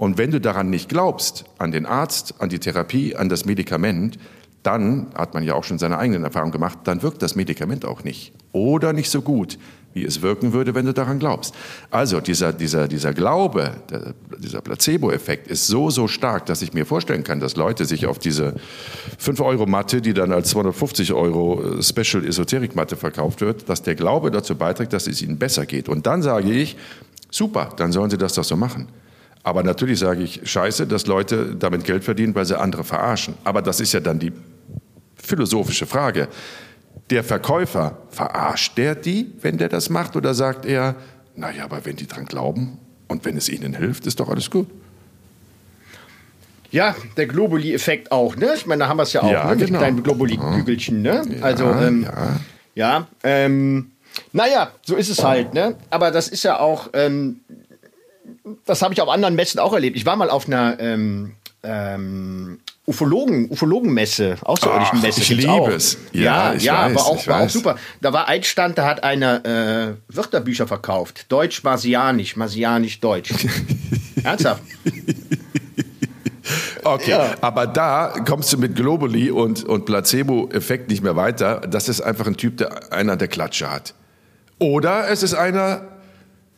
[0.00, 4.18] Und wenn du daran nicht glaubst, an den Arzt, an die Therapie, an das Medikament,
[4.62, 8.02] dann hat man ja auch schon seine eigenen Erfahrungen gemacht, dann wirkt das Medikament auch
[8.02, 9.58] nicht oder nicht so gut
[9.92, 11.54] wie es wirken würde, wenn du daran glaubst.
[11.90, 16.86] Also dieser, dieser, dieser Glaube, der, dieser Placebo-Effekt ist so, so stark, dass ich mir
[16.86, 18.54] vorstellen kann, dass Leute sich auf diese
[19.22, 24.92] 5-Euro-Matte, die dann als 250 Euro äh, Special-Esoterik-Matte verkauft wird, dass der Glaube dazu beiträgt,
[24.92, 25.88] dass es ihnen besser geht.
[25.90, 26.76] Und dann sage ich,
[27.30, 28.86] super, dann sollen sie das doch so machen.
[29.42, 33.34] Aber natürlich sage ich, scheiße, dass Leute damit Geld verdienen, weil sie andere verarschen.
[33.44, 34.32] Aber das ist ja dann die
[35.16, 36.28] philosophische Frage
[37.10, 40.16] der Verkäufer, verarscht der die, wenn der das macht?
[40.16, 40.94] Oder sagt er,
[41.36, 42.78] naja, aber wenn die dran glauben
[43.08, 44.68] und wenn es ihnen hilft, ist doch alles gut?
[46.70, 48.52] Ja, der Globuli-Effekt auch, ne?
[48.54, 49.56] Ich meine, da haben wir es ja auch, ja, ne?
[49.56, 49.78] Mit genau.
[49.80, 51.22] kleinen Globuli-Kügelchen, ne?
[51.28, 52.36] Ja, also, ähm, ja,
[52.74, 53.90] ja ähm,
[54.32, 55.74] naja, so ist es halt, ne?
[55.90, 57.40] Aber das ist ja auch, ähm,
[58.66, 59.96] das habe ich auf anderen Messen auch erlebt.
[59.96, 65.20] Ich war mal auf einer ähm, ähm, Ufologen, Ufologenmesse, außerirdischen Messe.
[65.20, 65.68] Ich liebe auch.
[65.68, 65.96] es.
[66.12, 67.76] Ja, ja, ja weiß, war, auch, war auch super.
[68.00, 71.26] Da war ein Stand, da hat einer äh, Wörterbücher verkauft.
[71.28, 73.30] Deutsch-Marsianisch, Marsianisch-Deutsch.
[74.24, 74.62] Ernsthaft.
[76.82, 77.34] Okay, ja.
[77.40, 81.60] aber da kommst du mit Globally und, und Placebo-Effekt nicht mehr weiter.
[81.60, 83.94] Das ist einfach ein Typ, der einer der Klatsche hat.
[84.58, 85.82] Oder es ist einer,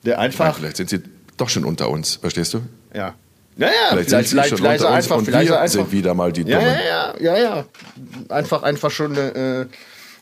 [0.05, 0.47] der einfach.
[0.47, 1.03] Ja, vielleicht sind sie
[1.43, 2.63] doch schon unter uns, verstehst du?
[2.95, 3.15] Ja.
[3.57, 6.61] Naja, vielleicht, vielleicht, vielleicht, vielleicht einfach, und vielleicht wir einfach, sind wieder mal die Dummen.
[6.61, 7.65] Ja, ja, ja, ja.
[8.31, 9.67] Einfach, einfach schon äh,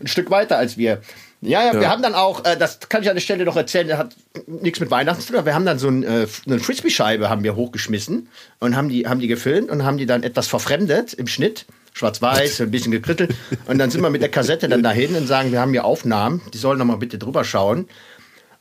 [0.01, 1.01] ein Stück weiter als wir.
[1.43, 3.57] Ja, ja, ja, wir haben dann auch, äh, das kann ich an der Stelle noch
[3.57, 4.17] erzählen, der hat
[4.47, 7.55] nichts mit Weihnachten zu tun, wir haben dann so ein, äh, eine Frisbee-Scheibe haben wir
[7.55, 11.67] hochgeschmissen und haben die, haben die gefilmt und haben die dann etwas verfremdet im Schnitt,
[11.95, 13.35] schwarz-weiß, ein bisschen gekrittelt
[13.67, 16.43] und dann sind wir mit der Kassette dann dahin und sagen, wir haben hier Aufnahmen,
[16.53, 17.89] die sollen noch mal bitte drüber schauen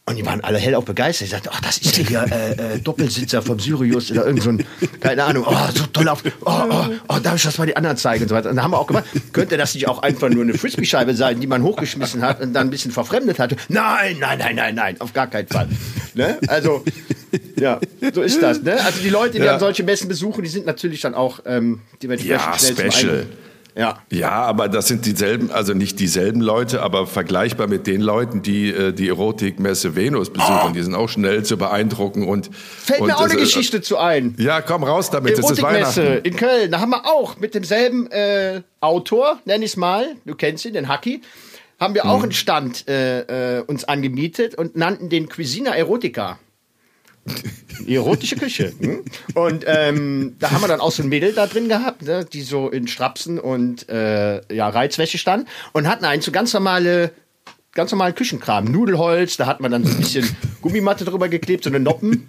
[0.05, 1.25] und die waren alle hell auch begeistert.
[1.25, 4.49] Ich sagte, ach, das ist ja hier äh, äh, Doppelsitzer vom Sirius oder irgend so
[4.49, 4.65] ein,
[4.99, 7.95] keine Ahnung, oh, so toll auf, oh, oh, oh, darf ich das mal die anderen
[7.95, 8.49] zeigen und so weiter.
[8.49, 11.39] Und dann haben wir auch gemacht, könnte das nicht auch einfach nur eine Frisbee-Scheibe sein,
[11.39, 13.55] die man hochgeschmissen hat und dann ein bisschen verfremdet hatte?
[13.67, 15.67] Nein, nein, nein, nein, nein, auf gar keinen Fall.
[16.15, 16.39] Ne?
[16.47, 16.83] Also,
[17.55, 17.79] ja,
[18.13, 18.63] so ist das.
[18.63, 18.83] Ne?
[18.83, 19.51] Also die Leute, die ja.
[19.51, 23.27] dann solche Messen besuchen, die sind natürlich dann auch ähm, dementsprechend ja, schnell special.
[23.80, 23.97] Ja.
[24.11, 28.71] ja, aber das sind dieselben, also nicht dieselben Leute, aber vergleichbar mit den Leuten, die
[28.71, 30.71] äh, die Erotikmesse Venus besuchen.
[30.71, 30.71] Oh.
[30.71, 32.49] Die sind auch schnell zu beeindrucken und.
[32.53, 34.36] Fällt und, mir auch eine äh, Geschichte zu ein.
[34.38, 35.39] Ja, komm raus damit.
[35.39, 36.71] Erotikmesse in Köln.
[36.71, 40.73] Da haben wir auch mit demselben äh, Autor, nenn ich es mal, du kennst ihn,
[40.73, 41.21] den Hacky,
[41.80, 42.23] haben wir auch hm.
[42.23, 46.38] einen Stand äh, äh, uns angemietet und nannten den Cuisina Erotica.
[47.88, 48.74] Die erotische Küche.
[48.80, 49.03] Hm?
[49.36, 52.41] Und ähm, da haben wir dann auch so ein Mädel da drin gehabt, ne, die
[52.41, 57.11] so in Strapsen und äh, ja, Reizwäsche stand und hatten einen so ganz normale
[57.74, 58.65] ganz normalen Küchenkram.
[58.65, 60.28] Nudelholz, da hat man dann so ein bisschen
[60.61, 62.28] Gummimatte drüber geklebt, so eine Noppen,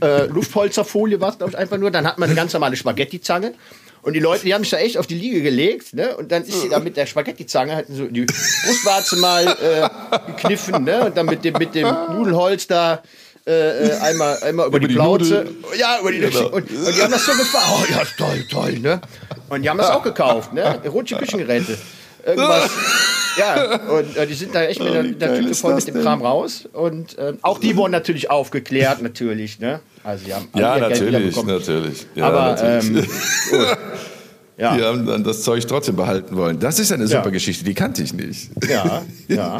[0.00, 1.90] äh, Luftpolsterfolie war es, glaube ich, einfach nur.
[1.90, 3.54] Dann hat man eine ganz normale Spaghetti-Zange.
[4.02, 6.16] Und die Leute, die haben sich da echt auf die Liege gelegt, ne?
[6.16, 10.84] Und dann ist sie da mit der Spaghetti-Zange, hatten so die Brustwarze mal äh, gekniffen,
[10.84, 11.04] ne?
[11.06, 13.02] Und dann mit dem, mit dem Nudelholz da
[13.48, 15.46] äh, äh, einmal, einmal über, über die, die Plauze.
[15.78, 16.48] Ja, über die genau.
[16.48, 17.82] und, und die haben das so gefahren.
[17.82, 19.00] Oh ja, toll, toll, ne?
[19.48, 20.80] Und die haben das auch gekauft, ne?
[20.82, 21.78] Erotische Küchengeräte.
[22.26, 22.70] Irgendwas.
[23.38, 26.02] ja, und äh, die sind da echt mit der, der Tüte voll mit dem denn?
[26.02, 26.68] Kram raus.
[26.72, 29.80] Und äh, auch die wurden natürlich aufgeklärt, natürlich, ne?
[30.04, 32.06] Also, die haben ja, natürlich, natürlich.
[32.14, 33.08] Ja, Aber, natürlich.
[33.52, 33.76] Ähm.
[34.58, 34.76] ja.
[34.76, 36.58] die haben dann das Zeug trotzdem behalten wollen.
[36.58, 37.30] Das ist eine super ja.
[37.30, 38.50] Geschichte, die kannte ich nicht.
[38.68, 39.58] Ja, ja.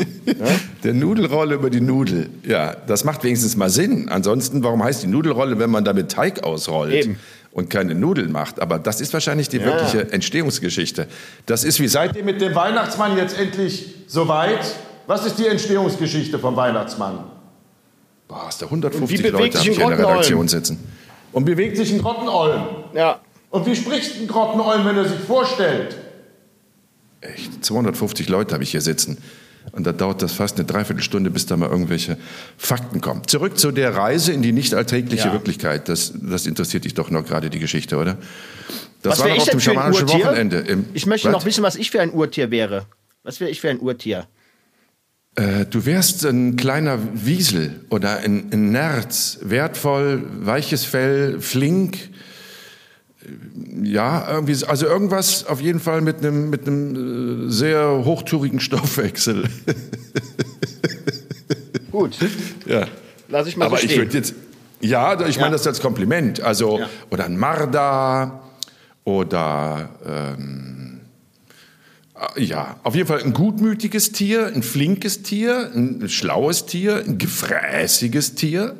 [0.82, 2.28] Der Nudelrolle über die Nudel.
[2.44, 4.08] Ja, das macht wenigstens mal Sinn.
[4.08, 6.92] Ansonsten, warum heißt die Nudelrolle, wenn man damit Teig ausrollt?
[6.92, 7.18] Eben.
[7.52, 8.60] Und keine Nudeln macht.
[8.60, 9.64] Aber das ist wahrscheinlich die ja.
[9.64, 11.06] wirkliche Entstehungsgeschichte.
[11.46, 14.60] Das ist wie seid ihr mit dem Weihnachtsmann jetzt endlich soweit?
[15.06, 17.24] Was ist die Entstehungsgeschichte vom Weihnachtsmann?
[18.28, 20.78] Boah, hast du 150 Leute hier in der Redaktion sitzen.
[21.32, 22.62] Und bewegt sich ein Grottenolm.
[22.94, 23.20] Ja.
[23.50, 25.96] Und wie spricht ein Grottenolm, wenn er sich vorstellt?
[27.20, 29.18] Echt, 250 Leute habe ich hier sitzen.
[29.72, 32.16] Und da dauert das fast eine Dreiviertelstunde, bis da mal irgendwelche
[32.56, 33.26] Fakten kommen.
[33.26, 35.32] Zurück zu der Reise in die nicht alltägliche ja.
[35.32, 35.88] Wirklichkeit.
[35.88, 38.16] Das, das interessiert dich doch noch gerade, die Geschichte, oder?
[39.02, 40.58] Das was war doch auf dem schamanischen Wochenende.
[40.58, 41.32] Im, ich möchte was?
[41.32, 42.86] noch wissen, was ich für ein Urtier wäre.
[43.22, 44.26] Was wäre ich für ein Urtier?
[45.34, 49.38] Äh, du wärst ein kleiner Wiesel oder ein, ein Nerz.
[49.42, 51.98] Wertvoll, weiches Fell, flink
[53.82, 59.44] ja, irgendwie, also irgendwas auf jeden Fall mit einem, mit einem äh, sehr hochtourigen Stoffwechsel.
[61.90, 62.18] Gut.
[62.66, 62.86] Ja.
[63.28, 64.34] Lass ich mal Aber so ich würde jetzt,
[64.80, 65.42] ja, ich ja.
[65.42, 66.40] meine das als Kompliment.
[66.40, 66.88] Also, ja.
[67.10, 68.42] oder ein Marder
[69.04, 71.00] oder, ähm,
[72.36, 77.18] äh, ja, auf jeden Fall ein gutmütiges Tier, ein flinkes Tier, ein schlaues Tier, ein
[77.18, 78.76] gefräßiges Tier.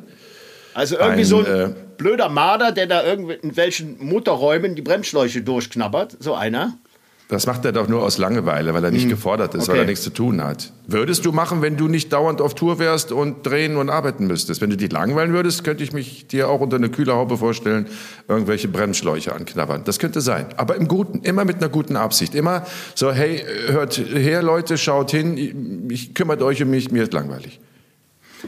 [0.73, 1.69] Also irgendwie ein, so ein äh,
[1.99, 6.79] blöder Marder, der da in welchen Motorräumen die Bremsschläuche durchknabbert, so einer.
[7.27, 9.11] Das macht er doch nur aus Langeweile, weil er nicht hm.
[9.11, 9.73] gefordert ist, okay.
[9.73, 10.73] weil er nichts zu tun hat.
[10.87, 14.61] Würdest du machen, wenn du nicht dauernd auf Tour wärst und drehen und arbeiten müsstest?
[14.61, 17.85] Wenn du dich langweilen würdest, könnte ich mich dir auch unter eine kühle Haube vorstellen,
[18.27, 19.83] irgendwelche Bremsschläuche anknabbern.
[19.83, 20.47] Das könnte sein.
[20.57, 22.33] Aber im Guten, immer mit einer guten Absicht.
[22.33, 27.13] Immer so, hey, hört her, Leute, schaut hin, ich kümmert euch um mich, mir ist
[27.13, 27.59] langweilig.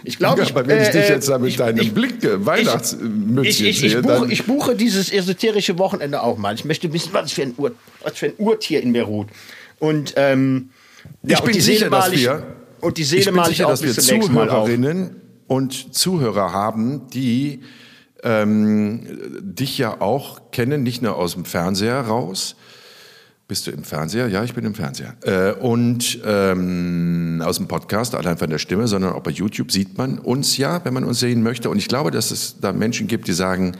[0.03, 2.45] Ich glaube, ja, aber wenn ich dich äh, jetzt da mit ich, deinem ich, Blicke
[2.45, 6.55] Weihnachtsmützchen ich, ich, buche, ich, buche, dieses esoterische Wochenende auch mal.
[6.55, 7.71] Ich möchte wissen, was für ein, Ur,
[8.03, 9.27] was für ein Urtier in mir ruht.
[9.79, 10.69] Und ähm,
[11.23, 12.43] ja, ich bin sicher, dass wir
[12.81, 15.15] und die Seele mal ich auch dass wir Zuhörerinnen
[15.47, 17.61] und Zuhörer haben, die
[18.23, 22.55] ähm, dich ja auch kennen, nicht nur aus dem Fernseher raus,
[23.51, 24.29] bist du im Fernseher?
[24.29, 25.13] Ja, ich bin im Fernseher.
[25.23, 29.97] Äh, und ähm, aus dem Podcast, allein von der Stimme, sondern auch bei YouTube sieht
[29.97, 31.69] man uns ja, wenn man uns sehen möchte.
[31.69, 33.75] Und ich glaube, dass es da Menschen gibt, die sagen,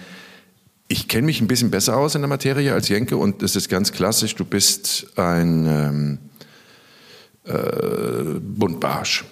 [0.90, 3.70] ich kenne mich ein bisschen besser aus in der Materie als Jenke und das ist
[3.70, 6.20] ganz klassisch, du bist ein ähm,
[7.46, 9.24] äh, Buntbarsch.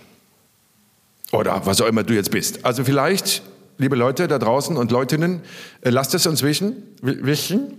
[1.34, 2.64] Oder was auch immer du jetzt bist.
[2.64, 3.42] Also vielleicht,
[3.78, 5.42] liebe Leute da draußen und Leutinnen,
[5.82, 6.78] äh, lasst es uns wissen.
[7.02, 7.74] wissen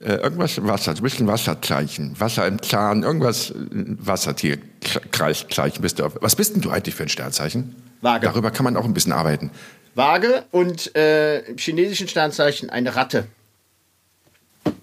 [0.00, 6.10] äh, irgendwas Wasser, ein bisschen Wasserzeichen, Wasser im Zahn, irgendwas äh, Wassertierkreiszeichen bist du.
[6.20, 7.74] Was bist denn du eigentlich für ein Sternzeichen?
[8.02, 8.26] Waage.
[8.26, 9.50] Darüber kann man auch ein bisschen arbeiten.
[9.94, 13.26] Waage und äh, im chinesischen Sternzeichen eine Ratte.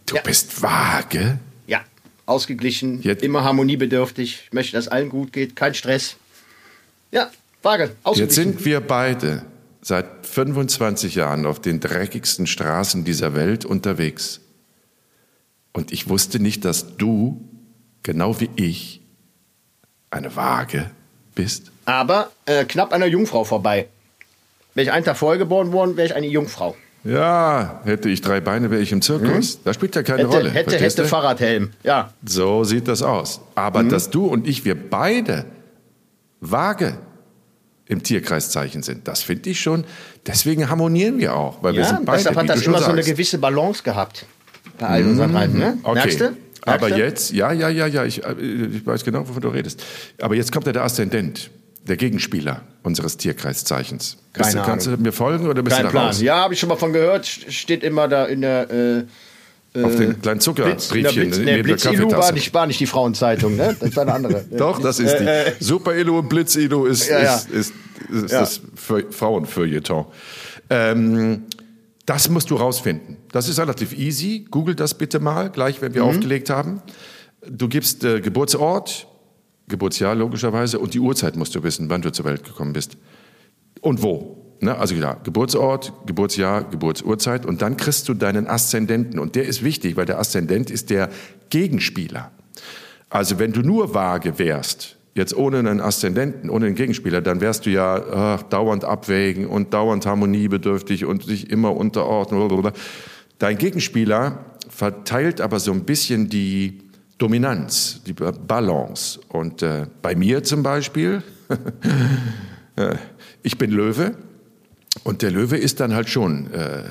[0.07, 0.22] Du ja.
[0.22, 1.38] bist vage?
[1.68, 1.82] Ja,
[2.26, 3.24] ausgeglichen, Jetzt.
[3.24, 6.16] immer harmoniebedürftig, ich möchte, dass allen gut geht, kein Stress.
[7.11, 7.30] Ja,
[7.61, 8.28] vage, ausgeglichen.
[8.28, 9.43] Jetzt sind wir beide
[9.82, 14.39] seit 25 Jahren auf den dreckigsten Straßen dieser Welt unterwegs.
[15.74, 17.41] Und ich wusste nicht, dass du,
[18.03, 19.01] genau wie ich,
[20.11, 20.91] eine Waage
[21.34, 21.71] bist.
[21.86, 23.88] Aber äh, knapp einer Jungfrau vorbei.
[24.76, 26.76] Wäre ich einen Tag vorher geboren worden, wäre ich eine Jungfrau.
[27.03, 29.57] Ja, hätte ich drei Beine, wäre ich im Zirkus.
[29.57, 29.59] Mhm.
[29.65, 30.51] Da spielt ja keine hätte, Rolle.
[30.51, 31.07] Hätte, hätte du?
[31.07, 32.13] Fahrradhelm, ja.
[32.26, 33.41] So sieht das aus.
[33.55, 33.89] Aber mhm.
[33.89, 35.45] dass du und ich, wir beide
[36.39, 36.97] Waage
[37.88, 39.84] im Tierkreiszeichen sind, das finde ich schon.
[40.26, 42.19] Deswegen harmonieren wir auch, weil ja, wir sind beide.
[42.19, 42.86] Deshalb hat das immer sagst.
[42.86, 44.26] so eine gewisse Balance gehabt
[44.78, 45.59] bei all unseren Reisen.
[45.59, 45.78] Ne?
[45.84, 45.93] Okay.
[45.95, 46.38] Merkst du?
[46.65, 49.84] Aber jetzt, ja, ja, ja, ja, ich, äh, ich weiß genau, wovon du redest.
[50.21, 51.49] Aber jetzt kommt ja der Aszendent,
[51.86, 54.17] der Gegenspieler unseres Tierkreiszeichens.
[54.34, 56.07] Keine du, kannst du mir folgen oder bist Kein du da Plan.
[56.07, 56.21] raus?
[56.21, 57.26] Ja, habe ich schon mal von gehört.
[57.26, 58.71] Steht immer da in der.
[58.71, 59.03] Äh,
[59.84, 63.76] auf den kleinen Zuckerbriefchen Blitz, nee, Blitz der war nicht, war nicht die Frauenzeitung, ne?
[63.80, 64.45] Das war eine andere.
[64.51, 65.24] Doch, das ist die.
[65.24, 67.36] Äh, äh, Super Elo und Blitz Elo ist, ja, ja.
[67.36, 67.74] ist, ist,
[68.11, 68.41] ist ja.
[68.41, 68.61] das
[69.09, 70.05] Frauenfeuilleton.
[70.69, 71.43] Ähm,
[72.06, 73.18] das musst du rausfinden.
[73.32, 74.45] Das ist relativ easy.
[74.49, 76.10] Google das bitte mal, gleich wenn wir mhm.
[76.10, 76.82] aufgelegt haben.
[77.47, 79.08] Du gibst äh, Geburtsort,
[79.68, 82.97] Geburtsjahr logischerweise und die Uhrzeit musst du wissen, wann du zur Welt gekommen bist.
[83.82, 84.56] Und wo.
[84.60, 84.78] Ne?
[84.78, 89.20] Also klar, Geburtsort, Geburtsjahr, Geburtsurzeit und dann kriegst du deinen Aszendenten.
[89.20, 91.10] Und der ist wichtig, weil der Aszendent ist der
[91.49, 92.32] Gegenspieler.
[93.10, 97.66] Also wenn du nur vage wärst, Jetzt ohne einen Aszendenten, ohne einen Gegenspieler, dann wärst
[97.66, 102.72] du ja ach, dauernd abwägen und dauernd harmoniebedürftig und sich immer unterordnen.
[103.38, 106.80] Dein Gegenspieler verteilt aber so ein bisschen die
[107.20, 109.20] Dominanz, die Balance.
[109.30, 111.22] Und äh, bei mir zum Beispiel,
[112.76, 112.95] äh,
[113.43, 114.16] ich bin Löwe
[115.02, 116.84] und der Löwe ist dann halt schon äh,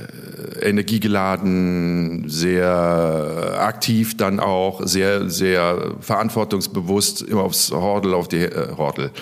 [0.61, 9.13] energiegeladen, sehr aktiv dann auch, sehr, sehr verantwortungsbewusst, immer aufs Hordel, auf die äh, Hordel.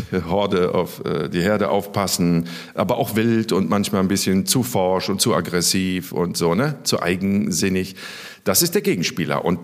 [0.26, 5.10] Horde auf äh, die Herde aufpassen, aber auch wild und manchmal ein bisschen zu forsch
[5.10, 6.76] und zu aggressiv und so, ne?
[6.84, 7.96] Zu eigensinnig.
[8.44, 9.44] Das ist der Gegenspieler.
[9.44, 9.58] Und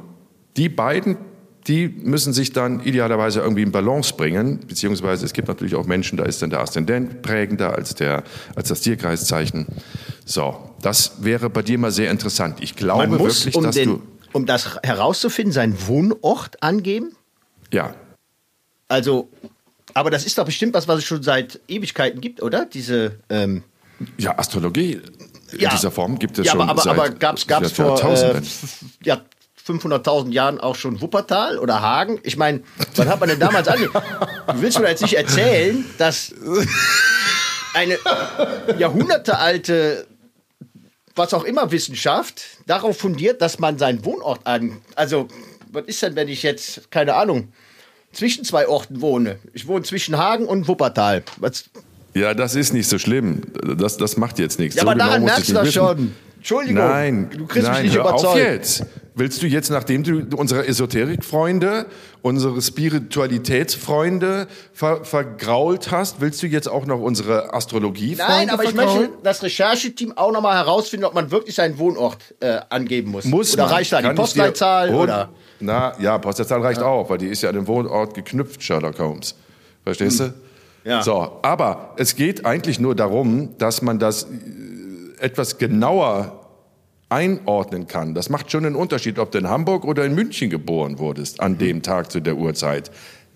[0.58, 1.16] die beiden
[1.68, 6.16] die müssen sich dann idealerweise irgendwie in Balance bringen, beziehungsweise es gibt natürlich auch Menschen,
[6.16, 8.24] da ist dann der Aszendent prägender als, der,
[8.56, 9.66] als das Tierkreiszeichen.
[10.24, 12.58] So, das wäre bei dir mal sehr interessant.
[12.62, 14.02] Ich glaube Man muss, wirklich, um dass den, du...
[14.32, 17.12] Um das herauszufinden, seinen Wohnort angeben?
[17.72, 17.94] Ja.
[18.88, 19.28] Also,
[19.94, 22.64] aber das ist doch bestimmt was, was es schon seit Ewigkeiten gibt, oder?
[22.64, 23.16] Diese...
[23.28, 23.62] Ähm
[24.16, 25.00] ja, Astrologie
[25.52, 25.70] in Ja.
[25.70, 28.42] dieser Form gibt es ja, schon aber, aber, seit aber gab's gab's vor äh, Jahrtausenden.
[28.42, 29.20] f- ja,
[29.68, 32.18] 500.000 Jahren auch schon Wuppertal oder Hagen?
[32.22, 32.62] Ich meine,
[32.96, 33.88] was hat man denn damals ange...
[33.88, 36.32] Du willst mir jetzt nicht erzählen, dass
[37.74, 37.98] eine
[38.78, 40.06] jahrhundertealte,
[41.14, 44.78] was auch immer Wissenschaft darauf fundiert, dass man seinen Wohnort an...
[44.94, 45.28] Also,
[45.70, 47.52] was ist denn, wenn ich jetzt, keine Ahnung,
[48.12, 49.38] zwischen zwei Orten wohne?
[49.52, 51.22] Ich wohne zwischen Hagen und Wuppertal.
[51.36, 51.64] Was,
[52.14, 53.42] Ja, das ist nicht so schlimm.
[53.76, 54.76] Das, das macht jetzt nichts.
[54.76, 55.74] ja, so aber genau daran merkst du das wissen.
[55.74, 56.14] schon.
[56.38, 58.26] Entschuldigung, Nein, du kriegst nein, mich nicht hör überzeugt.
[58.32, 58.86] auf jetzt.
[59.18, 61.86] Willst du jetzt, nachdem du unsere Esoterikfreunde,
[62.22, 68.70] unsere Spiritualitätsfreunde ver vergrault hast, willst du jetzt auch noch unsere Astrologiefreunde Nein, aber ich
[68.70, 69.00] vergraulen?
[69.00, 73.24] möchte das Rechercheteam auch nochmal herausfinden, ob man wirklich seinen Wohnort äh, angeben muss.
[73.24, 73.72] Muss oder man.
[73.72, 74.94] reicht da die ich Postleitzahl?
[74.94, 75.30] Oder?
[75.58, 79.34] Na, ja, Postleitzahl reicht auch, weil die ist ja an den Wohnort geknüpft, Sherlock Holmes.
[79.82, 80.32] Verstehst du?
[80.84, 81.02] Ja.
[81.02, 84.28] So, aber es geht eigentlich nur darum, dass man das äh,
[85.20, 86.37] etwas genauer
[87.08, 88.14] einordnen kann.
[88.14, 91.58] Das macht schon einen Unterschied, ob du in Hamburg oder in München geboren wurdest, an
[91.58, 92.90] dem Tag zu der Uhrzeit.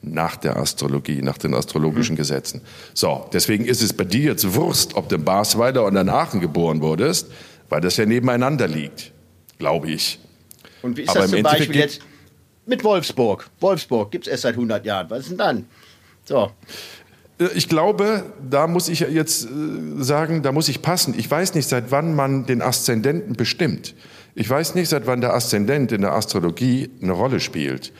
[0.04, 2.60] Nach der Astrologie, nach den astrologischen Gesetzen.
[2.92, 6.40] So, deswegen ist es bei dir jetzt Wurst, ob du in Basweiler oder in Aachen
[6.40, 7.30] geboren wurdest,
[7.68, 9.12] weil das ja nebeneinander liegt,
[9.58, 10.18] glaube ich.
[10.82, 12.00] Und wie ist Aber das zum Beispiel jetzt
[12.66, 13.48] mit Wolfsburg?
[13.60, 15.08] Wolfsburg gibt es erst seit 100 Jahren.
[15.08, 15.66] Was ist denn dann?
[16.24, 16.50] So.
[17.38, 19.48] Äh, Ich glaube, da muss ich jetzt äh,
[20.02, 21.14] sagen, da muss ich passen.
[21.16, 23.94] Ich weiß nicht, seit wann man den Aszendenten bestimmt.
[24.34, 27.92] Ich weiß nicht, seit wann der Aszendent in der Astrologie eine Rolle spielt.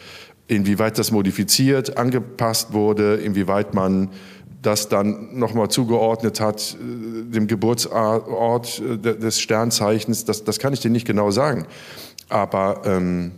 [0.48, 4.10] Inwieweit das modifiziert, angepasst wurde, inwieweit man
[4.60, 10.80] das dann nochmal zugeordnet hat, äh, dem Geburtsort de- des Sternzeichens, das, das kann ich
[10.80, 11.66] dir nicht genau sagen.
[12.28, 13.32] Aber ähm,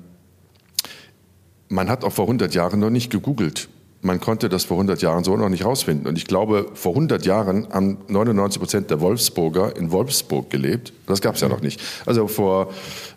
[1.68, 3.68] man hat auch vor 100 Jahren noch nicht gegoogelt.
[4.04, 6.06] Man konnte das vor 100 Jahren so noch nicht rausfinden.
[6.06, 10.92] Und ich glaube, vor 100 Jahren haben 99 Prozent der Wolfsburger in Wolfsburg gelebt.
[11.06, 11.80] Das gab es ja noch nicht.
[12.04, 12.68] Also vor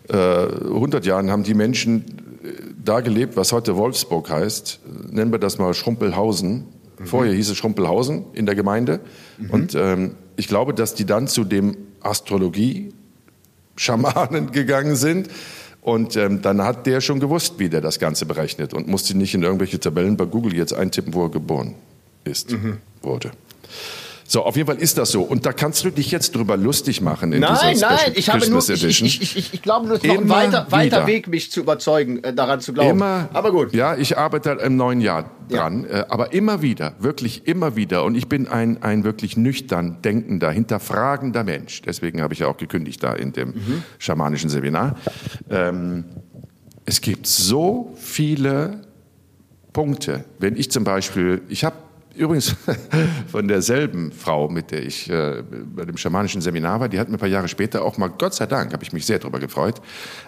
[0.08, 4.80] äh, 100 Jahren haben die Menschen äh, da gelebt, was heute Wolfsburg heißt.
[5.10, 6.64] Nennen wir das mal Schrumpelhausen.
[7.04, 9.00] Vorher hieß es Schrumpelhausen in der Gemeinde.
[9.50, 12.94] Und ähm, ich glaube, dass die dann zu dem Astrologie
[13.76, 15.28] Schamanen gegangen sind.
[15.82, 19.34] Und ähm, dann hat der schon gewusst, wie der das Ganze berechnet und musste nicht
[19.34, 21.74] in irgendwelche Tabellen bei Google jetzt eintippen, wo er geboren
[22.24, 22.54] ist,
[23.02, 23.30] wurde.
[24.30, 25.22] So, auf jeden Fall ist das so.
[25.22, 28.28] Und da kannst du dich jetzt drüber lustig machen in Nein, dieser nein, Special ich
[28.28, 29.06] habe nur, Christmas ich, Edition.
[29.06, 31.06] ich, ich, ich, ich glaube, nur es ist noch ein weiter, weiter.
[31.06, 32.90] Weg, mich zu überzeugen, äh, daran zu glauben.
[32.90, 33.72] Immer, Aber gut.
[33.72, 38.04] Ja, ich arbeite im neuen Jahr dran, äh, aber immer wieder, wirklich immer wieder.
[38.04, 41.80] Und ich bin ein, ein wirklich nüchtern denkender, hinterfragender Mensch.
[41.80, 43.82] Deswegen habe ich ja auch gekündigt da in dem Mhm.
[43.98, 44.96] schamanischen Seminar.
[45.48, 46.04] Ähm,
[46.84, 48.82] es gibt so viele
[49.72, 50.24] Punkte.
[50.38, 51.76] Wenn ich zum Beispiel, ich habe
[52.18, 52.54] übrigens
[53.30, 55.42] von derselben Frau, mit der ich äh,
[55.74, 58.34] bei dem schamanischen Seminar war, die hat mir ein paar Jahre später auch mal, Gott
[58.34, 59.80] sei Dank, habe ich mich sehr darüber gefreut,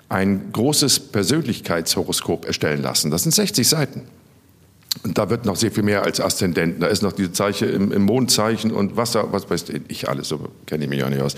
[0.08, 3.10] ein großes Persönlichkeitshoroskop erstellen lassen.
[3.10, 4.02] Das sind 60 Seiten.
[5.04, 6.80] Und da wird noch sehr viel mehr als Aszendenten.
[6.80, 10.48] Da ist noch diese Zeichen im, im Mondzeichen und Wasser, was weiß ich alles, so
[10.66, 11.36] kenne ich mich auch nicht aus.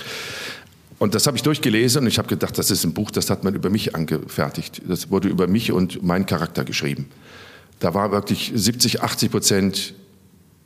[0.98, 3.44] Und das habe ich durchgelesen und ich habe gedacht, das ist ein Buch, das hat
[3.44, 4.82] man über mich angefertigt.
[4.86, 7.08] Das wurde über mich und meinen Charakter geschrieben.
[7.80, 9.94] Da war wirklich 70, 80 Prozent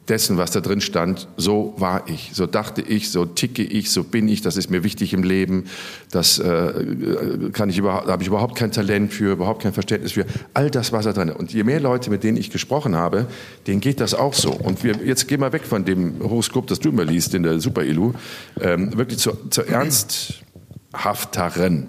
[0.09, 4.05] dessen, was da drin stand, so war ich, so dachte ich, so ticke ich, so
[4.05, 5.65] bin ich, das ist mir wichtig im Leben,
[6.11, 10.93] das äh, überhaupt, habe ich überhaupt kein Talent für, überhaupt kein Verständnis für, all das
[10.93, 11.31] war da drin.
[11.31, 13.27] Und je mehr Leute, mit denen ich gesprochen habe,
[13.67, 14.53] denen geht das auch so.
[14.53, 17.59] Und wir, jetzt gehen wir weg von dem Horoskop, das du immer liest in der
[17.61, 18.13] Super-Ilu,
[18.61, 21.89] ähm, wirklich zu, zu ernsthafteren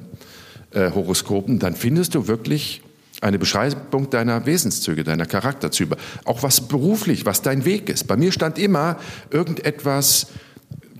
[0.71, 2.81] äh, Horoskopen, dann findest du wirklich
[3.21, 8.07] eine Beschreibung deiner Wesenszüge, deiner Charakterzüge, auch was beruflich, was dein Weg ist.
[8.07, 8.97] Bei mir stand immer
[9.31, 10.27] irgendetwas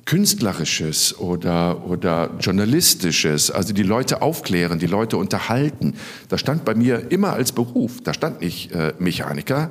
[0.06, 5.96] Künstlerisches oder, oder Journalistisches, also die Leute aufklären, die Leute unterhalten.
[6.30, 8.02] Das stand bei mir immer als Beruf.
[8.04, 9.70] Da stand nicht äh, Mechaniker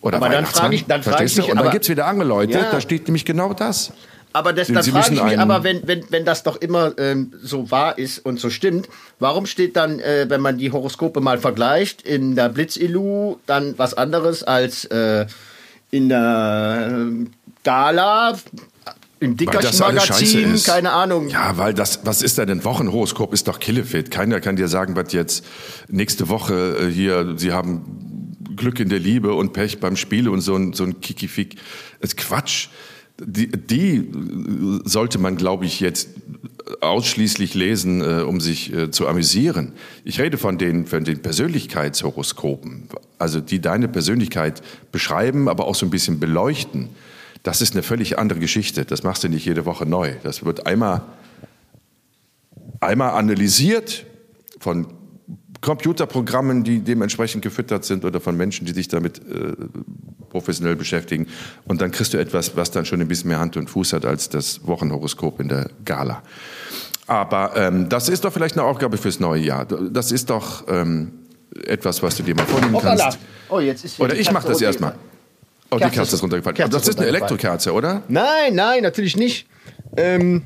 [0.00, 2.28] oder Aber dann frage ich- dann frage ich mich Und dann gibt es wieder andere
[2.28, 2.70] Leute, Ja.
[2.70, 3.92] da steht nämlich genau das.
[4.32, 7.70] Aber das, dann frage ich mich, aber wenn, wenn, wenn das doch immer ähm, so
[7.70, 12.02] wahr ist und so stimmt, warum steht dann, äh, wenn man die Horoskope mal vergleicht,
[12.02, 15.26] in der Blitzilu dann was anderes als äh,
[15.90, 17.26] in der äh,
[17.64, 18.38] Gala,
[19.18, 21.28] im Dickerchen-Magazin, keine Ahnung.
[21.28, 23.34] Ja, weil das, was ist denn ein Wochenhoroskop?
[23.34, 24.10] Ist doch Killefit.
[24.10, 25.44] Keiner kann dir sagen, was jetzt
[25.88, 30.40] nächste Woche äh, hier, sie haben Glück in der Liebe und Pech beim Spiel und
[30.40, 31.56] so ein, so ein Kikifik.
[32.00, 32.68] Das ist Quatsch
[33.24, 34.10] die, die
[34.84, 36.08] sollte man, glaube ich, jetzt
[36.80, 39.72] ausschließlich lesen, äh, um sich äh, zu amüsieren.
[40.04, 44.62] Ich rede von den, von den Persönlichkeitshoroskopen, also die deine Persönlichkeit
[44.92, 46.90] beschreiben, aber auch so ein bisschen beleuchten.
[47.42, 48.84] Das ist eine völlig andere Geschichte.
[48.84, 50.12] Das machst du nicht jede Woche neu.
[50.22, 51.02] Das wird einmal,
[52.80, 54.04] einmal analysiert
[54.58, 54.86] von
[55.60, 59.52] Computerprogrammen, die dementsprechend gefüttert sind oder von Menschen, die sich damit äh,
[60.30, 61.26] professionell beschäftigen.
[61.66, 64.06] Und dann kriegst du etwas, was dann schon ein bisschen mehr Hand und Fuß hat
[64.06, 66.22] als das Wochenhoroskop in der Gala.
[67.06, 69.66] Aber ähm, das ist doch vielleicht eine Aufgabe fürs neue Jahr.
[69.66, 71.12] Das ist doch ähm,
[71.66, 73.18] etwas, was du dir mal vornehmen oh, kannst.
[73.48, 74.94] Oh, jetzt ist oder ich mache das erstmal.
[75.72, 76.56] Oh, die Kerze ist runtergefallen.
[76.56, 78.02] Kerze das ist eine Elektrokerze, oder?
[78.08, 79.46] Nein, nein, natürlich nicht.
[79.96, 80.42] Ähm,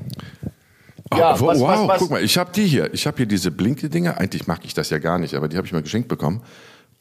[1.11, 1.99] Oh, was, wow, was, was?
[1.99, 2.93] guck mal, ich habe die hier.
[2.93, 4.17] Ich habe hier diese Blinke-Dinger.
[4.17, 6.41] Eigentlich mag ich das ja gar nicht, aber die habe ich mal geschenkt bekommen.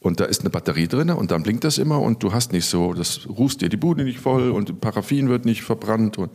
[0.01, 2.67] Und da ist eine Batterie drin und dann blinkt das immer und du hast nicht
[2.67, 6.31] so, das rußt dir die Bude nicht voll und Paraffin wird nicht verbrannt und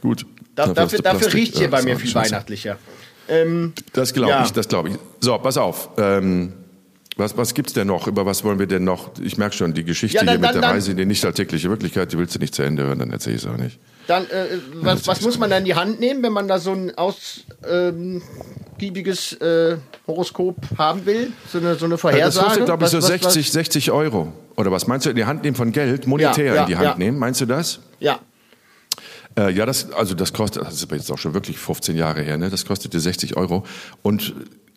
[0.00, 0.26] gut.
[0.56, 2.32] Da, dafür, dafür riecht hier bei mir viel Scheiße.
[2.32, 2.76] weihnachtlicher.
[3.28, 4.44] Ähm, das glaube ja.
[4.44, 4.96] ich, das glaube ich.
[5.20, 5.90] So, pass auf.
[5.96, 6.54] Ähm,
[7.16, 8.08] was, was gibt's denn noch?
[8.08, 9.12] Über was wollen wir denn noch?
[9.22, 11.24] Ich merke schon, die Geschichte ja, dann, hier mit dann, der Reise in die nicht
[11.24, 13.78] alltägliche Wirklichkeit, die willst du nicht zu Ende hören, dann erzähle ich es auch nicht.
[14.08, 16.72] Dann, äh, was, was muss man dann in die Hand nehmen, wenn man da so
[16.72, 17.80] ein ausgiebiges
[19.34, 21.30] äh, Horoskop haben will?
[21.52, 22.34] So eine, so eine Vorhersage?
[22.34, 23.52] Das kostet, glaube ich, so was, 60, was?
[23.52, 24.32] 60 Euro.
[24.56, 26.76] Oder was meinst du, in die Hand nehmen von Geld, monetär ja, ja, in die
[26.76, 26.96] Hand ja.
[26.96, 27.18] nehmen?
[27.18, 27.78] Meinst du das?
[28.00, 28.18] Ja.
[29.36, 32.36] Äh, ja, das, also das kostet, das ist jetzt auch schon wirklich 15 Jahre her,
[32.36, 32.50] ne?
[32.50, 33.64] das kostete 60 Euro.
[34.02, 34.34] Und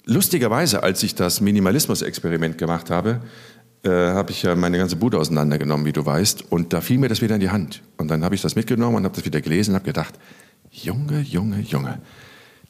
[0.07, 3.21] lustigerweise, als ich das Minimalismus-Experiment gemacht habe,
[3.83, 7.09] äh, habe ich ja meine ganze Bude auseinandergenommen, wie du weißt, und da fiel mir
[7.09, 7.83] das wieder in die Hand.
[7.97, 10.15] Und dann habe ich das mitgenommen und habe das wieder gelesen und habe gedacht,
[10.71, 11.99] Junge, Junge, Junge,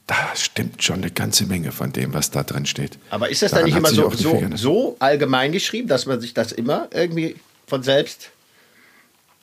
[0.06, 2.98] da stimmt schon eine ganze Menge von dem, was da drin steht.
[3.10, 6.52] Aber ist das dann nicht immer so, so, so, allgemein geschrieben, dass man sich das
[6.52, 7.36] immer irgendwie
[7.68, 8.32] von selbst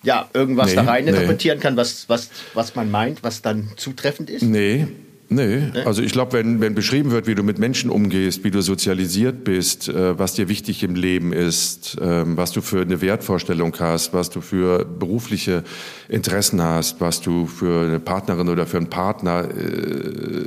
[0.02, 1.62] ja, irgendwas nee, da rein interpretieren nee.
[1.62, 4.42] kann, was, was, was man meint, was dann zutreffend ist?
[4.42, 4.86] Nee,
[5.34, 8.60] Nee, also ich glaube, wenn, wenn beschrieben wird, wie du mit Menschen umgehst, wie du
[8.60, 13.74] sozialisiert bist, äh, was dir wichtig im Leben ist, ähm, was du für eine Wertvorstellung
[13.80, 15.64] hast, was du für berufliche
[16.08, 20.44] Interessen hast, was du für eine Partnerin oder für einen Partner äh,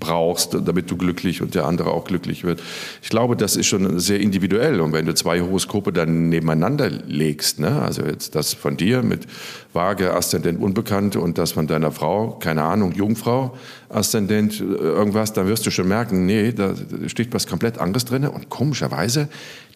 [0.00, 2.60] brauchst, damit du glücklich und der andere auch glücklich wird.
[3.02, 4.80] Ich glaube, das ist schon sehr individuell.
[4.80, 9.28] Und wenn du zwei Horoskope dann nebeneinander legst, ne, also jetzt das von dir mit
[9.72, 13.56] Waage, Aszendent Unbekannt und das von deiner Frau, keine Ahnung, Jungfrau,
[13.90, 16.74] Aszendent, irgendwas, dann wirst du schon merken, nee, da
[17.06, 18.26] steht was komplett anderes drin.
[18.26, 19.28] Und komischerweise,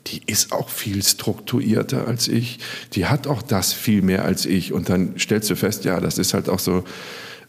[0.06, 2.58] die ist auch viel strukturierter als ich.
[2.92, 4.72] Die hat auch das viel mehr als ich.
[4.72, 6.84] Und dann stellst du fest, ja, das ist halt auch so,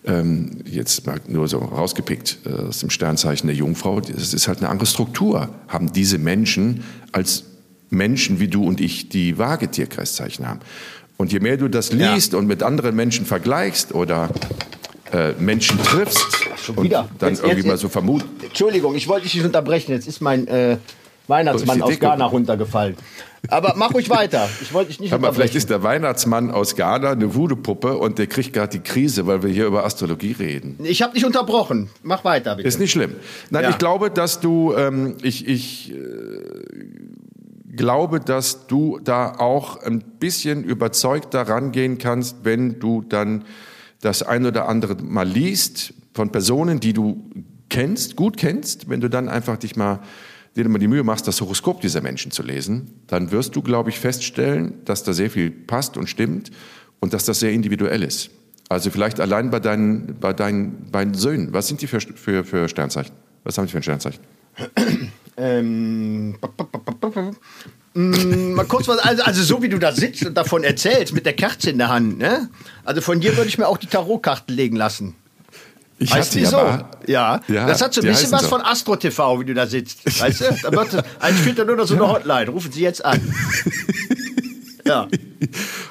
[0.05, 4.59] ähm, jetzt mal nur so rausgepickt äh, aus dem Sternzeichen der Jungfrau, das ist halt
[4.59, 5.49] eine andere Struktur.
[5.67, 7.43] Haben diese Menschen als
[7.89, 10.59] Menschen wie du und ich, die Waage-Tierkreiszeichen haben.
[11.17, 12.39] Und je mehr du das liest ja.
[12.39, 14.29] und mit anderen Menschen vergleichst oder
[15.15, 17.01] äh, Menschen triffst Schon wieder.
[17.01, 18.27] und dann jetzt, irgendwie jetzt, mal so vermuten.
[18.43, 19.91] Entschuldigung, ich wollte dich nicht unterbrechen.
[19.93, 20.77] Jetzt ist mein äh,
[21.27, 22.95] Weihnachtsmann aus Ghana runtergefallen.
[23.47, 24.49] Aber mach ruhig weiter.
[24.61, 28.27] Ich wollte dich nicht Aber vielleicht ist der Weihnachtsmann aus Ghana eine Voodoo-Puppe und der
[28.27, 30.77] kriegt gerade die Krise, weil wir hier über Astrologie reden.
[30.83, 31.89] Ich habe dich unterbrochen.
[32.03, 32.67] Mach weiter, bitte.
[32.67, 33.15] Ist nicht schlimm.
[33.51, 33.69] Nein, ja.
[33.69, 35.95] ich glaube, dass du, ähm, ich, ich äh,
[37.75, 43.45] glaube, dass du da auch ein bisschen überzeugt daran gehen kannst, wenn du dann
[44.05, 47.29] das ein oder andere mal liest von Personen, die du
[47.69, 49.99] kennst, gut kennst, wenn du dann einfach dich mal
[50.55, 53.89] dir mal die Mühe machst, das Horoskop dieser Menschen zu lesen, dann wirst du, glaube
[53.89, 56.49] ich, feststellen, dass da sehr viel passt und stimmt
[57.01, 58.29] und dass das sehr individuell ist.
[58.69, 61.51] Also vielleicht allein bei deinen, bei deinen beiden Söhnen.
[61.51, 63.13] Was sind die für, für, für Sternzeichen?
[63.43, 64.21] Was haben die für ein Sternzeichen?
[65.37, 66.37] Ähm,
[67.95, 71.25] Mm, mal kurz was, also, also so wie du da sitzt und davon erzählst, mit
[71.25, 72.49] der Kerze in der Hand, ne?
[72.83, 75.15] Also von dir würde ich mir auch die Tarotkarten legen lassen.
[75.97, 76.57] Ich heißt die so?
[77.07, 77.39] Ja.
[77.47, 77.67] ja.
[77.67, 78.49] Das hat so ein bisschen was so.
[78.49, 80.19] von Astro TV, wie du da sitzt.
[80.19, 80.45] Weißt du?
[80.61, 82.49] Da wird, eigentlich fehlt da nur noch so eine Hotline.
[82.49, 83.21] Rufen Sie jetzt an.
[84.87, 85.07] Ja.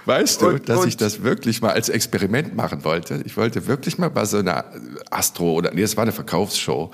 [0.05, 3.23] Weißt du, und, dass und ich das wirklich mal als Experiment machen wollte?
[3.25, 4.65] Ich wollte wirklich mal bei so einer
[5.11, 6.93] Astro oder nee, es war eine Verkaufsshow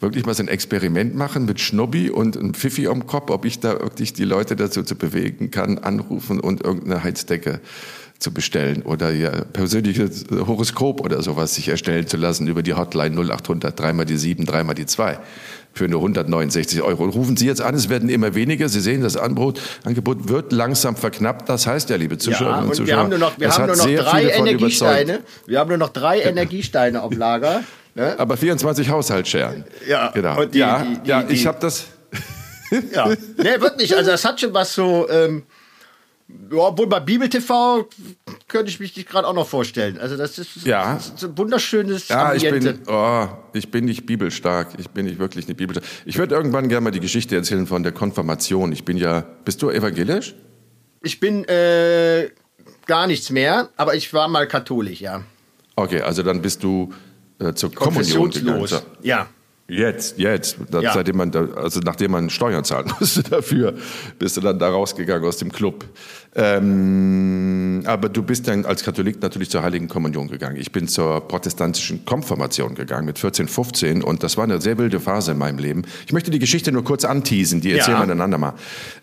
[0.00, 3.60] wirklich mal so ein Experiment machen mit Schnubbi und einem Pfiffi am Kopf, ob ich
[3.60, 7.60] da wirklich die Leute dazu zu bewegen kann, anrufen und irgendeine Heizdecke
[8.18, 13.14] zu bestellen oder ihr persönliches Horoskop oder sowas sich erstellen zu lassen über die Hotline
[13.20, 15.18] 0800 dreimal die 7, dreimal die 2
[15.72, 17.04] für nur 169 Euro.
[17.04, 18.68] Und rufen Sie jetzt an, es werden immer weniger.
[18.68, 21.48] Sie sehen, das Angebot, Angebot wird langsam verknappt.
[21.48, 23.66] Das heißt ja, liebe Zuschauerinnen Ja, und und Zuschauer, wir haben nur noch, wir haben
[23.66, 25.20] nur noch drei Energiesteine.
[25.46, 27.62] Wir haben nur noch drei Energiesteine auf Lager.
[27.98, 28.14] Ne?
[28.18, 29.64] Aber 24 Haushaltsscheren.
[29.88, 30.40] Ja, genau.
[30.42, 31.86] und die- ja, die- die- ja, ich habe das.
[32.94, 33.08] Ja.
[33.08, 33.96] nee, wirklich.
[33.96, 35.08] Also das hat schon was so.
[35.10, 35.44] Ähm,
[36.52, 37.88] ja, obwohl bei Bibel TV
[38.46, 39.98] könnte ich mich nicht gerade auch noch vorstellen.
[39.98, 40.94] Also das ist, Ja.
[40.96, 42.74] das ist ein wunderschönes Ja, ich Ambiente.
[42.74, 44.68] bin, oh, ich bin nicht bibelstark.
[44.76, 45.86] Ich bin nicht wirklich nicht bibelstark.
[46.04, 48.70] Ich würde irgendwann gerne mal die Geschichte erzählen von der Konfirmation.
[48.72, 49.24] Ich bin ja.
[49.46, 50.34] Bist du evangelisch?
[51.02, 52.28] Ich bin äh,
[52.86, 55.22] gar nichts mehr, aber ich war mal katholisch, ja.
[55.76, 56.92] Okay, also dann bist du
[57.38, 58.66] äh, zur Kommunion gegangen.
[59.02, 59.28] Ja.
[59.70, 60.94] Jetzt, jetzt, Ja.
[60.94, 63.74] seitdem man, da, also nachdem man Steuern zahlen musste dafür,
[64.18, 65.84] bist du dann da rausgegangen aus dem Club.
[66.34, 70.56] Ähm, aber du bist dann als Katholik natürlich zur Heiligen Kommunion gegangen.
[70.56, 75.00] Ich bin zur protestantischen Konfirmation gegangen mit 14, 15 und das war eine sehr wilde
[75.00, 75.82] Phase in meinem Leben.
[76.06, 78.06] Ich möchte die Geschichte nur kurz anteasen, die erzählen Ja.
[78.06, 78.54] wir einander mal.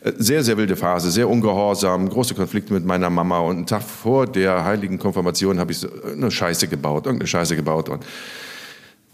[0.01, 3.83] Äh, Sehr, sehr wilde Phase, sehr ungehorsam, große Konflikte mit meiner Mama und einen Tag
[3.83, 8.03] vor der Heiligen Konfirmation habe ich so eine Scheiße gebaut, irgendeine Scheiße gebaut und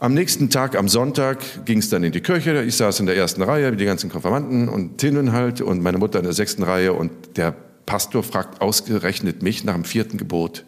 [0.02, 2.64] am nächsten Tag, am Sonntag, ging es dann in die Kirche.
[2.64, 6.18] Ich saß in der ersten Reihe, die ganzen Konfirmanden und Tinnen halt und meine Mutter
[6.18, 7.54] in der sechsten Reihe und der
[7.86, 10.66] Pastor fragt ausgerechnet mich nach dem vierten Gebot.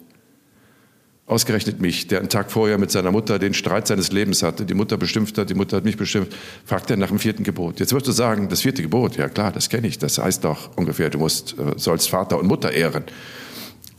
[1.26, 4.76] Ausgerechnet mich, der einen Tag vorher mit seiner Mutter den Streit seines Lebens hatte, die
[4.76, 7.80] Mutter beschimpft hat, die Mutter hat mich beschimpft, fragt er nach dem vierten Gebot.
[7.80, 10.78] Jetzt wirst du sagen, das vierte Gebot, ja klar, das kenne ich, das heißt doch
[10.78, 13.06] ungefähr, du musst, äh, sollst Vater und Mutter ehren.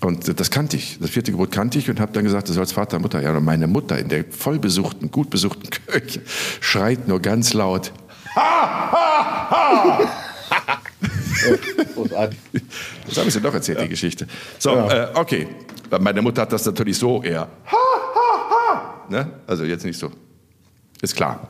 [0.05, 0.99] Und das kannte ich.
[1.01, 3.37] Das vierte Gebot kannte ich und habe dann gesagt, du sollst Vater und Mutter ehren.
[3.37, 6.21] Und meine Mutter in der vollbesuchten, gut besuchten Kirche
[6.61, 7.91] schreit nur ganz laut.
[11.95, 12.39] Großartig.
[13.07, 14.27] Das habe ich dir doch erzählt, die Geschichte.
[14.59, 15.49] So, äh, okay.
[16.01, 17.49] Meine Mutter hat das natürlich so eher.
[17.67, 17.77] Ha,
[18.15, 19.07] ha, ha.
[19.09, 19.31] Ne?
[19.47, 20.11] Also jetzt nicht so.
[21.01, 21.49] Ist klar.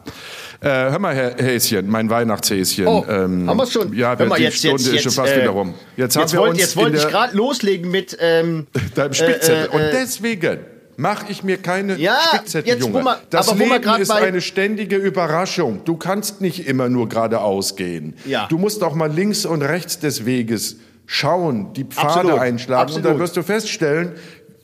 [0.60, 2.86] Äh, hör mal, Herr Häschen, mein Weihnachtshäschen.
[2.86, 3.92] Oh, haben wir schon?
[3.94, 5.74] Ja, Hör mal, die jetzt, Stunde jetzt, ist schon fast äh, wieder rum.
[5.96, 8.16] Jetzt, Jetzt, wollt, wollte in ich gerade loslegen mit.
[8.20, 9.64] Ähm, deinem Spickzettel.
[9.64, 10.58] äh, äh, Und deswegen
[10.96, 13.02] mache ich mir keine Ja, Spickzettel, jetzt, Junge.
[13.04, 15.80] wir- das aber Leben ist eine ständige Überraschung.
[15.84, 18.14] Du kannst nicht immer nur geradeaus gehen.
[18.24, 18.46] Ja.
[18.48, 20.76] Du musst auch mal links und rechts des Weges
[21.06, 22.92] schauen, die Pfade Absolut, einschlagen.
[22.94, 23.20] Und dann absolut.
[23.20, 24.12] wirst du feststellen,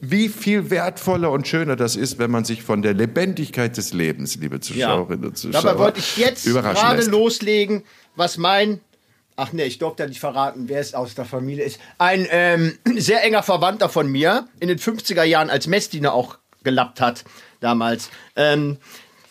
[0.01, 4.37] wie viel wertvoller und schöner das ist, wenn man sich von der Lebendigkeit des Lebens,
[4.37, 4.61] liebe ja.
[4.61, 7.11] Zuschauerinnen und Zuschauer, Dabei wollte ich jetzt gerade lässt.
[7.11, 7.85] loslegen,
[8.17, 8.81] was mein.
[9.37, 11.79] Ach nee, ich durfte ja nicht verraten, wer es aus der Familie ist.
[11.99, 17.01] Ein ähm, sehr enger Verwandter von mir, in den 50er Jahren als Messdiener auch gelappt
[17.01, 17.25] hat,
[17.61, 18.11] damals.
[18.37, 18.79] Ähm,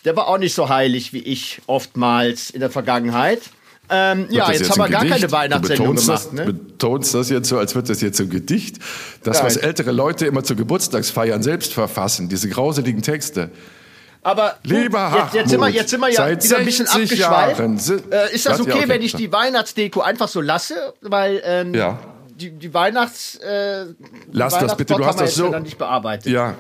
[0.05, 3.41] der war auch nicht so heilig wie ich oftmals in der Vergangenheit.
[3.91, 5.19] Ähm, ja, das jetzt, haben wir gar Gedicht?
[5.21, 6.07] keine Weihnachtssendung gemacht.
[6.09, 6.45] Das, Ne?
[6.45, 8.77] betonst das jetzt so, als wird das jetzt ein Gedicht.
[9.23, 9.45] Das, Nein.
[9.47, 13.49] was ältere Leute immer zu Geburtstagsfeiern selbst verfassen, diese grauseligen Texte.
[14.21, 16.85] Aber gut, Lieber jetzt, jetzt, sind wir, Hartmut, jetzt sind wir ja wieder ein bisschen
[16.85, 17.59] 60 abgeschweift.
[18.11, 18.57] Äh, ist das?
[18.57, 18.83] Ja, okay, okay.
[18.87, 20.93] wenn ich die Weihnachtsdeko einfach so lasse?
[21.01, 21.99] Weil ähm, Ja.
[22.35, 23.35] die, die Weihnachts...
[23.37, 23.85] Äh,
[24.31, 26.31] Lass das bitte, du hast das jetzt so- nicht bearbeitet.
[26.31, 26.55] Ja.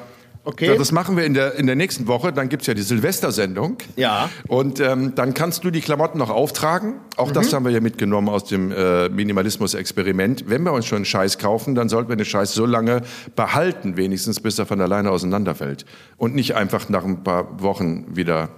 [0.45, 0.75] Okay.
[0.77, 2.31] Das machen wir in der, in der nächsten Woche.
[2.33, 3.77] Dann gibt's ja die Silvestersendung.
[3.97, 4.29] Ja.
[4.47, 6.95] Und ähm, dann kannst du die Klamotten noch auftragen.
[7.17, 7.33] Auch Mhm.
[7.33, 10.45] das haben wir ja mitgenommen aus dem äh, Minimalismus-Experiment.
[10.47, 13.01] Wenn wir uns schon einen Scheiß kaufen, dann sollten wir den Scheiß so lange
[13.35, 15.85] behalten, wenigstens bis er von alleine auseinanderfällt.
[16.17, 18.49] Und nicht einfach nach ein paar Wochen wieder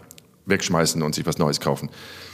[0.45, 1.89] wegschmeißen und sich was Neues kaufen.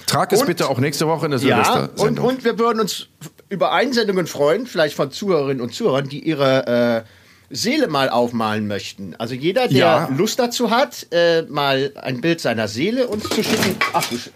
[0.07, 2.25] Trag es Und- bitte auch nächste Woche in der Ja, und, Silvestersendung.
[2.25, 3.07] und wir würden uns
[3.49, 7.03] über Einsendungen freuen, vielleicht von Zuhörerinnen und Zuhörern, die ihre äh,
[7.49, 9.15] Seele mal aufmalen möchten.
[9.17, 10.09] Also jeder, der Ja.
[10.15, 13.77] Lust dazu hat, äh, mal ein Bild seiner Seele uns zu schicken.
[13.93, 14.31] Ach, jetzt,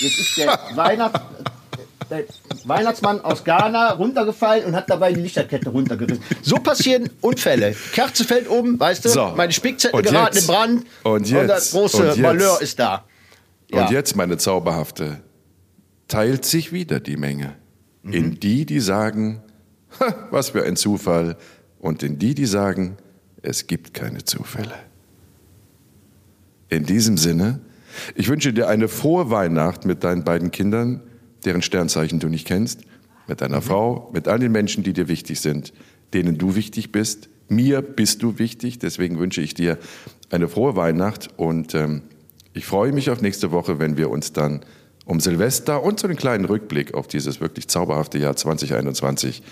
[0.00, 1.20] jetzt ist der, Weihnacht,
[2.10, 2.24] der
[2.64, 6.22] Weihnachtsmann aus Ghana runtergefallen und hat dabei die Lichterkette runtergerissen.
[6.42, 7.74] So passieren Unfälle.
[7.92, 9.32] Kerze fällt um, weißt du, So.
[9.36, 12.78] meine Spickzettel Und geraten jetzt- in Brand und jetzt- das große und jetzt- Malheur ist
[12.78, 13.04] da.
[13.72, 13.84] Ja.
[13.86, 15.20] Und jetzt, meine Zauberhafte,
[16.06, 17.54] teilt sich wieder die Menge.
[18.02, 18.12] Mhm.
[18.12, 19.40] In die, die sagen,
[20.00, 21.36] "Ha, was für ein Zufall,
[21.78, 22.96] und in die, die sagen,
[23.42, 24.74] es gibt keine Zufälle.
[26.70, 27.60] In diesem Sinne,
[28.14, 31.02] ich wünsche dir eine frohe Weihnacht mit deinen beiden Kindern,
[31.44, 32.80] deren Sternzeichen du nicht kennst,
[33.28, 35.72] mit deiner Frau, mit all den Menschen, die dir wichtig sind,
[36.12, 37.28] denen du wichtig bist.
[37.48, 39.78] Mir bist du wichtig, deswegen wünsche ich dir
[40.30, 42.02] eine frohe Weihnacht und ähm,
[42.54, 44.64] ich freue mich auf nächste Woche, wenn wir uns dann
[45.04, 49.42] um Silvester und so einen kleinen Rückblick auf dieses wirklich zauberhafte Jahr 2021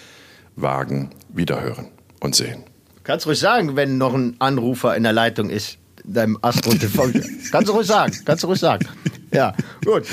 [0.57, 1.88] wagen, wiederhören
[2.20, 2.62] und sehen.
[3.05, 7.09] Kannst ruhig sagen, wenn noch ein Anrufer in der Leitung ist, in deinem Astro TV.
[7.50, 8.86] kannst du ruhig sagen, kannst du ruhig sagen.
[9.32, 10.05] Ja, gut.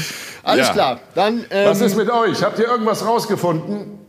[0.44, 0.74] Alles Ja.
[0.74, 1.00] klar.
[1.14, 2.42] Dann, ähm, Was ist mit euch?
[2.42, 4.00] Habt ihr irgendwas rausgefunden?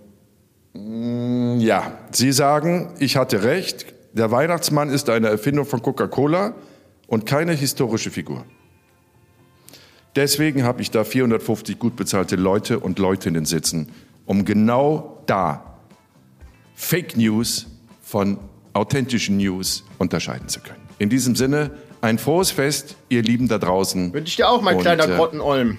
[0.72, 3.86] Mm, Ja, Sie sagen, ich hatte recht.
[4.12, 6.54] Der Weihnachtsmann ist eine Erfindung von Coca-Cola
[7.06, 8.44] und keine historische Figur.
[10.16, 13.90] Deswegen habe ich da 450 gut bezahlte Leute und Leutinnen sitzen,
[14.26, 15.69] um genau da
[16.80, 17.66] Fake News
[18.02, 18.38] von
[18.72, 20.80] authentischen News unterscheiden zu können.
[20.98, 24.12] In diesem Sinne, ein frohes Fest, ihr Lieben da draußen.
[24.14, 25.76] Wünsche ich dir auch, mein Und, kleiner äh, Grottenolm.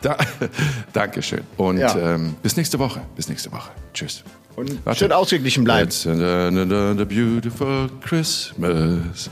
[0.00, 0.16] Da,
[0.94, 1.42] Dankeschön.
[1.58, 2.14] Und Ja.
[2.14, 3.02] ähm, bis nächste Woche.
[3.14, 3.70] Bis nächste Woche.
[3.92, 4.24] Tschüss.
[4.56, 5.00] Und Warte.
[5.00, 5.86] schön ausgeglichen bleiben.
[5.88, 9.28] It's another beautiful Christmas.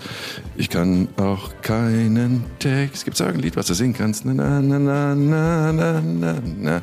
[0.55, 3.07] Ich kann auch keinen Text.
[3.07, 4.27] Gibt's irgendein Lied, was du singen kannst?
[4.27, 6.83] Na, na, na, na, na, na, na.